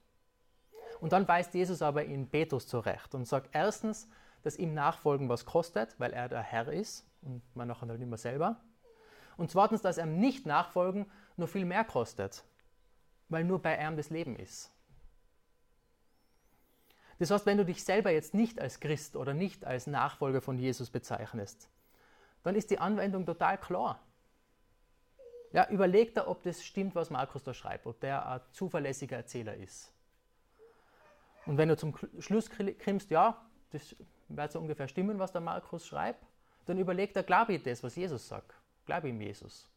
Und 0.99 1.13
dann 1.13 1.27
weist 1.27 1.53
Jesus 1.53 1.81
aber 1.81 2.03
in 2.03 2.29
Petrus 2.29 2.67
zurecht 2.67 3.15
und 3.15 3.27
sagt 3.27 3.49
erstens, 3.53 4.07
dass 4.43 4.57
ihm 4.57 4.73
Nachfolgen 4.73 5.29
was 5.29 5.45
kostet, 5.45 5.99
weil 5.99 6.13
er 6.13 6.29
der 6.29 6.41
Herr 6.41 6.71
ist 6.71 7.10
und 7.21 7.41
man 7.55 7.67
nachher 7.67 7.87
halt 7.87 7.99
mehr 7.99 8.17
selber. 8.17 8.61
Und 9.37 9.51
zweitens, 9.51 9.81
dass 9.81 9.97
ihm 9.97 10.19
nicht 10.19 10.45
nachfolgen 10.45 11.09
nur 11.37 11.47
viel 11.47 11.65
mehr 11.65 11.83
kostet, 11.83 12.43
weil 13.29 13.43
nur 13.43 13.61
bei 13.61 13.77
ihm 13.77 13.95
das 13.95 14.09
Leben 14.09 14.35
ist. 14.35 14.71
Das 17.19 17.29
heißt, 17.29 17.45
wenn 17.45 17.57
du 17.57 17.65
dich 17.65 17.83
selber 17.83 18.11
jetzt 18.11 18.33
nicht 18.33 18.59
als 18.59 18.79
Christ 18.79 19.15
oder 19.15 19.33
nicht 19.33 19.65
als 19.65 19.85
Nachfolger 19.87 20.41
von 20.41 20.57
Jesus 20.57 20.89
bezeichnest, 20.89 21.69
dann 22.43 22.55
ist 22.55 22.71
die 22.71 22.79
Anwendung 22.79 23.25
total 23.25 23.59
klar. 23.59 24.01
Ja, 25.53 25.69
überleg 25.69 26.15
da, 26.15 26.27
ob 26.27 26.43
das 26.43 26.63
stimmt, 26.63 26.95
was 26.95 27.09
Markus 27.09 27.43
da 27.43 27.53
schreibt, 27.53 27.85
ob 27.85 27.99
der 27.99 28.25
ein 28.27 28.41
zuverlässiger 28.53 29.17
Erzähler 29.17 29.55
ist. 29.55 29.93
Und 31.45 31.57
wenn 31.57 31.69
du 31.69 31.77
zum 31.77 31.95
Schluss 32.19 32.49
kommst, 32.83 33.11
ja, 33.11 33.45
das 33.71 33.95
wird 34.29 34.51
so 34.51 34.59
ungefähr 34.59 34.87
stimmen, 34.87 35.19
was 35.19 35.31
der 35.31 35.41
Markus 35.41 35.85
schreibt, 35.85 36.25
dann 36.65 36.77
überleg 36.77 37.13
da, 37.13 37.21
glaube 37.21 37.53
ich 37.53 37.63
das, 37.63 37.83
was 37.83 37.95
Jesus 37.95 38.27
sagt. 38.27 38.53
Glaube 38.85 39.09
ihm 39.09 39.21
Jesus. 39.21 39.67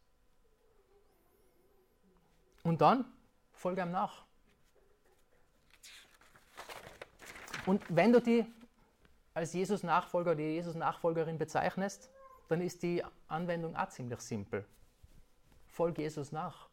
Und 2.63 2.81
dann 2.81 3.05
folge 3.53 3.81
ihm 3.81 3.91
nach. 3.91 4.23
Und 7.65 7.83
wenn 7.89 8.11
du 8.11 8.21
die 8.21 8.45
als 9.33 9.53
Jesus-Nachfolger 9.53 10.31
oder 10.31 10.41
Jesus-Nachfolgerin 10.41 11.37
bezeichnest, 11.37 12.09
dann 12.47 12.61
ist 12.61 12.83
die 12.83 13.03
Anwendung 13.27 13.75
auch 13.75 13.89
ziemlich 13.89 14.21
simpel. 14.21 14.65
Folge 15.67 16.03
Jesus 16.03 16.31
nach. 16.31 16.69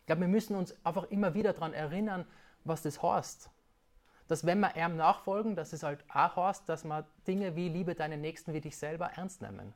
Ich 0.00 0.06
glaube, 0.06 0.22
wir 0.22 0.28
müssen 0.28 0.56
uns 0.56 0.74
einfach 0.84 1.04
immer 1.04 1.34
wieder 1.34 1.52
daran 1.52 1.72
erinnern, 1.72 2.26
was 2.64 2.82
das 2.82 3.02
heißt. 3.02 3.48
Dass 4.30 4.46
wenn 4.46 4.60
wir 4.60 4.76
ihm 4.76 4.96
nachfolgen, 4.96 5.56
dass 5.56 5.72
es 5.72 5.82
halt 5.82 6.04
auch 6.08 6.36
heißt, 6.36 6.68
dass 6.68 6.84
wir 6.84 7.04
Dinge 7.26 7.56
wie 7.56 7.68
Liebe 7.68 7.96
deinen 7.96 8.20
Nächsten 8.20 8.54
wie 8.54 8.60
dich 8.60 8.76
selber 8.76 9.06
ernst 9.16 9.42
nehmen. 9.42 9.74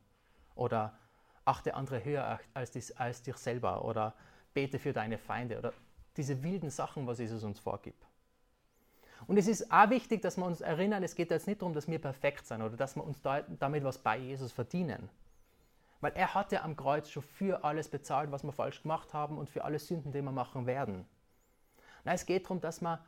Oder 0.54 0.96
achte 1.44 1.74
andere 1.74 2.04
höher 2.04 2.38
als, 2.54 2.70
dich, 2.70 2.96
als 2.96 3.20
dich 3.22 3.34
selber. 3.34 3.84
Oder 3.84 4.14
bete 4.52 4.78
für 4.78 4.92
deine 4.92 5.18
Feinde. 5.18 5.58
Oder 5.58 5.72
diese 6.16 6.44
wilden 6.44 6.70
Sachen, 6.70 7.04
was 7.08 7.18
Jesus 7.18 7.42
uns 7.42 7.58
vorgibt. 7.58 8.06
Und 9.26 9.38
es 9.38 9.48
ist 9.48 9.72
auch 9.72 9.90
wichtig, 9.90 10.22
dass 10.22 10.36
wir 10.36 10.46
uns 10.46 10.60
erinnern, 10.60 11.02
es 11.02 11.16
geht 11.16 11.32
jetzt 11.32 11.48
nicht 11.48 11.60
darum, 11.60 11.74
dass 11.74 11.88
wir 11.88 11.98
perfekt 11.98 12.46
sind 12.46 12.62
oder 12.62 12.76
dass 12.76 12.94
wir 12.94 13.02
uns 13.02 13.20
da, 13.22 13.40
damit 13.58 13.82
was 13.82 13.98
bei 13.98 14.18
Jesus 14.18 14.52
verdienen. 14.52 15.10
Weil 16.00 16.12
er 16.14 16.32
hat 16.32 16.52
ja 16.52 16.62
am 16.62 16.76
Kreuz 16.76 17.10
schon 17.10 17.24
für 17.24 17.64
alles 17.64 17.88
bezahlt, 17.88 18.30
was 18.30 18.44
wir 18.44 18.52
falsch 18.52 18.82
gemacht 18.82 19.14
haben 19.14 19.36
und 19.36 19.50
für 19.50 19.64
alle 19.64 19.80
Sünden, 19.80 20.12
die 20.12 20.22
wir 20.22 20.30
machen 20.30 20.66
werden. 20.66 21.06
Nein, 22.04 22.14
es 22.14 22.24
geht 22.24 22.44
darum, 22.44 22.60
dass 22.60 22.80
wir 22.80 23.04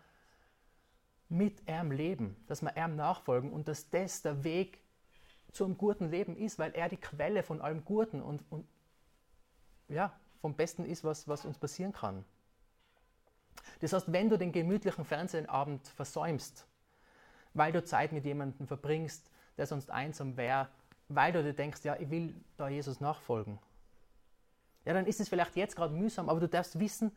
mit 1.28 1.68
ihm 1.68 1.90
leben, 1.90 2.36
dass 2.46 2.62
wir 2.62 2.76
ihm 2.76 2.96
nachfolgen 2.96 3.52
und 3.52 3.68
dass 3.68 3.90
das 3.90 4.22
der 4.22 4.44
Weg 4.44 4.80
zum 5.52 5.76
guten 5.76 6.10
Leben 6.10 6.36
ist, 6.36 6.58
weil 6.58 6.72
er 6.72 6.88
die 6.88 6.98
Quelle 6.98 7.42
von 7.42 7.60
allem 7.60 7.84
Guten 7.84 8.22
und, 8.22 8.44
und 8.50 8.66
ja, 9.88 10.12
vom 10.40 10.54
Besten 10.54 10.84
ist, 10.84 11.02
was, 11.02 11.26
was 11.26 11.44
uns 11.44 11.58
passieren 11.58 11.92
kann. 11.92 12.24
Das 13.80 13.92
heißt, 13.92 14.12
wenn 14.12 14.28
du 14.28 14.38
den 14.38 14.52
gemütlichen 14.52 15.04
Fernsehabend 15.04 15.86
versäumst, 15.88 16.66
weil 17.54 17.72
du 17.72 17.82
Zeit 17.82 18.12
mit 18.12 18.24
jemandem 18.24 18.66
verbringst, 18.66 19.30
der 19.56 19.66
sonst 19.66 19.90
einsam 19.90 20.36
wäre, 20.36 20.68
weil 21.08 21.32
du 21.32 21.42
dir 21.42 21.54
denkst, 21.54 21.84
ja, 21.84 21.96
ich 21.96 22.10
will 22.10 22.34
da 22.56 22.68
Jesus 22.68 23.00
nachfolgen, 23.00 23.58
ja, 24.84 24.92
dann 24.92 25.06
ist 25.06 25.20
es 25.20 25.28
vielleicht 25.28 25.56
jetzt 25.56 25.74
gerade 25.74 25.92
mühsam, 25.92 26.28
aber 26.28 26.38
du 26.38 26.48
darfst 26.48 26.78
wissen, 26.78 27.10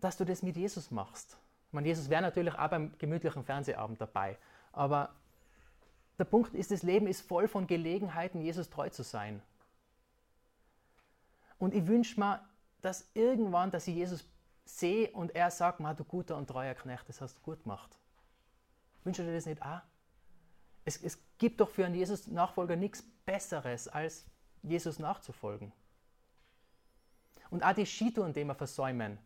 dass 0.00 0.16
du 0.16 0.24
das 0.24 0.42
mit 0.42 0.56
Jesus 0.56 0.90
machst. 0.90 1.38
Ich 1.70 1.72
meine, 1.72 1.86
Jesus 1.86 2.10
wäre 2.10 2.20
natürlich 2.20 2.52
auch 2.54 2.68
beim 2.68 2.98
gemütlichen 2.98 3.44
Fernsehabend 3.44 4.00
dabei, 4.00 4.36
aber 4.72 5.14
der 6.18 6.24
Punkt 6.24 6.52
ist, 6.52 6.72
das 6.72 6.82
Leben 6.82 7.06
ist 7.06 7.20
voll 7.20 7.46
von 7.46 7.68
Gelegenheiten, 7.68 8.40
Jesus 8.40 8.68
treu 8.68 8.90
zu 8.90 9.04
sein. 9.04 9.40
Und 11.60 11.72
ich 11.72 11.86
wünsche 11.86 12.18
mir, 12.18 12.44
dass 12.82 13.08
irgendwann, 13.14 13.70
dass 13.70 13.86
ich 13.86 13.94
Jesus 13.94 14.24
sehe 14.64 15.12
und 15.12 15.32
er 15.36 15.52
sagt, 15.52 15.78
du 15.78 16.04
guter 16.04 16.36
und 16.36 16.48
treuer 16.48 16.74
Knecht, 16.74 17.08
das 17.08 17.20
hast 17.20 17.38
du 17.38 17.42
gut 17.42 17.62
gemacht. 17.62 17.96
Wünsche 19.04 19.24
dir 19.24 19.32
das 19.32 19.46
nicht 19.46 19.62
auch? 19.62 19.80
Es, 20.84 20.96
es 21.00 21.18
gibt 21.38 21.60
doch 21.60 21.68
für 21.68 21.86
einen 21.86 21.94
Jesus-Nachfolger 21.94 22.74
nichts 22.74 23.04
Besseres, 23.24 23.86
als 23.86 24.26
Jesus 24.62 24.98
nachzufolgen. 24.98 25.72
Und 27.48 27.62
auch 27.62 27.74
die 27.74 27.86
Skitouren, 27.86 28.32
die 28.32 28.44
wir 28.44 28.56
versäumen, 28.56 29.18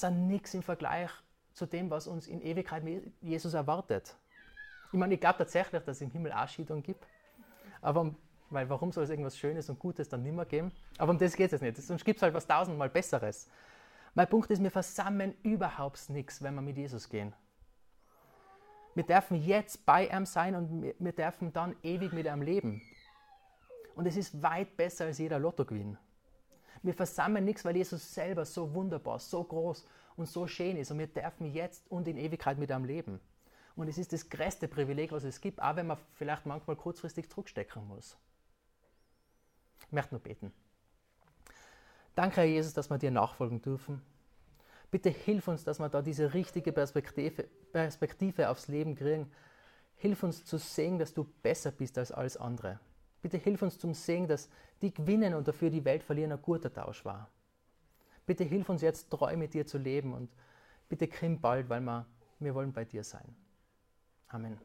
sind 0.00 0.26
nichts 0.26 0.54
im 0.54 0.62
Vergleich 0.62 1.10
zu 1.52 1.66
dem, 1.66 1.90
was 1.90 2.06
uns 2.06 2.26
in 2.26 2.40
Ewigkeit 2.40 2.84
mit 2.84 3.12
Jesus 3.20 3.54
erwartet. 3.54 4.16
Ich 4.92 4.98
meine, 4.98 5.14
ich 5.14 5.20
glaube 5.20 5.38
tatsächlich, 5.38 5.82
dass 5.82 5.96
es 5.96 6.02
im 6.02 6.10
Himmel 6.10 6.32
auch 6.32 6.48
Skitouren 6.48 6.82
gibt. 6.82 7.06
Aber 7.80 8.14
weil 8.50 8.68
warum 8.70 8.92
soll 8.92 9.04
es 9.04 9.10
irgendwas 9.10 9.36
Schönes 9.36 9.68
und 9.68 9.78
Gutes 9.78 10.08
dann 10.08 10.22
nicht 10.22 10.34
mehr 10.34 10.46
geben? 10.46 10.72
Aber 10.96 11.10
um 11.10 11.18
das 11.18 11.36
geht 11.36 11.52
es 11.52 11.60
nicht. 11.60 11.76
Sonst 11.76 12.04
gibt 12.04 12.18
es 12.18 12.22
halt 12.22 12.34
was 12.34 12.46
tausendmal 12.46 12.88
Besseres. 12.88 13.50
Mein 14.14 14.28
Punkt 14.28 14.50
ist, 14.50 14.62
wir 14.62 14.70
versammeln 14.70 15.34
überhaupt 15.42 16.08
nichts, 16.08 16.42
wenn 16.42 16.54
wir 16.54 16.62
mit 16.62 16.76
Jesus 16.76 17.08
gehen. 17.08 17.34
Wir 18.94 19.04
dürfen 19.04 19.36
jetzt 19.36 19.84
bei 19.84 20.08
ihm 20.08 20.26
sein 20.26 20.54
und 20.56 20.94
wir 20.98 21.12
dürfen 21.12 21.52
dann 21.52 21.76
ewig 21.82 22.12
mit 22.12 22.26
ihm 22.26 22.42
leben. 22.42 22.82
Und 23.94 24.06
es 24.06 24.16
ist 24.16 24.42
weit 24.42 24.76
besser 24.76 25.04
als 25.04 25.18
jeder 25.18 25.38
Lottogewinn. 25.38 25.98
Wir 26.82 26.94
versammeln 26.94 27.44
nichts, 27.44 27.64
weil 27.64 27.76
Jesus 27.76 28.14
selber 28.14 28.44
so 28.44 28.72
wunderbar, 28.74 29.18
so 29.18 29.42
groß 29.42 29.84
und 30.16 30.26
so 30.28 30.46
schön 30.46 30.76
ist. 30.76 30.90
Und 30.90 30.98
wir 30.98 31.06
dürfen 31.06 31.52
jetzt 31.52 31.90
und 31.90 32.08
in 32.08 32.16
Ewigkeit 32.16 32.58
mit 32.58 32.70
ihm 32.70 32.84
leben. 32.84 33.20
Und 33.76 33.88
es 33.88 33.98
ist 33.98 34.12
das 34.12 34.28
größte 34.28 34.66
Privileg, 34.66 35.12
was 35.12 35.24
es 35.24 35.40
gibt, 35.40 35.62
auch 35.62 35.76
wenn 35.76 35.86
man 35.86 35.98
vielleicht 36.14 36.46
manchmal 36.46 36.76
kurzfristig 36.76 37.30
zurückstecken 37.30 37.86
muss. 37.86 38.16
Ich 39.86 39.92
möchte 39.92 40.14
nur 40.14 40.20
beten. 40.20 40.52
Danke, 42.14 42.36
Herr 42.38 42.44
Jesus, 42.44 42.74
dass 42.74 42.90
wir 42.90 42.98
dir 42.98 43.12
nachfolgen 43.12 43.62
dürfen. 43.62 44.02
Bitte 44.90 45.10
hilf 45.10 45.46
uns, 45.46 45.64
dass 45.64 45.78
wir 45.78 45.88
da 45.88 46.02
diese 46.02 46.34
richtige 46.34 46.72
Perspektive, 46.72 47.44
Perspektive 47.72 48.48
aufs 48.48 48.68
Leben 48.68 48.96
kriegen. 48.96 49.30
Hilf 49.96 50.22
uns 50.22 50.44
zu 50.44 50.58
sehen, 50.58 50.98
dass 50.98 51.14
du 51.14 51.24
besser 51.42 51.70
bist 51.70 51.98
als 51.98 52.10
alles 52.10 52.36
andere. 52.36 52.80
Bitte 53.22 53.36
hilf 53.36 53.62
uns 53.62 53.78
zum 53.78 53.94
Sehen, 53.94 54.28
dass 54.28 54.48
die 54.80 54.94
gewinnen 54.94 55.34
und 55.34 55.48
dafür 55.48 55.70
die 55.70 55.84
Welt 55.84 56.02
verlieren 56.02 56.32
ein 56.32 56.42
guter 56.42 56.72
Tausch 56.72 57.04
war. 57.04 57.28
Bitte 58.26 58.44
hilf 58.44 58.68
uns 58.68 58.82
jetzt 58.82 59.10
treu 59.10 59.36
mit 59.36 59.54
dir 59.54 59.66
zu 59.66 59.78
leben 59.78 60.12
und 60.12 60.30
bitte 60.88 61.08
komm 61.08 61.40
bald, 61.40 61.68
weil 61.68 61.80
wir, 61.80 62.06
wir 62.38 62.54
wollen 62.54 62.72
bei 62.72 62.84
dir 62.84 63.02
sein. 63.02 63.34
Amen. 64.28 64.58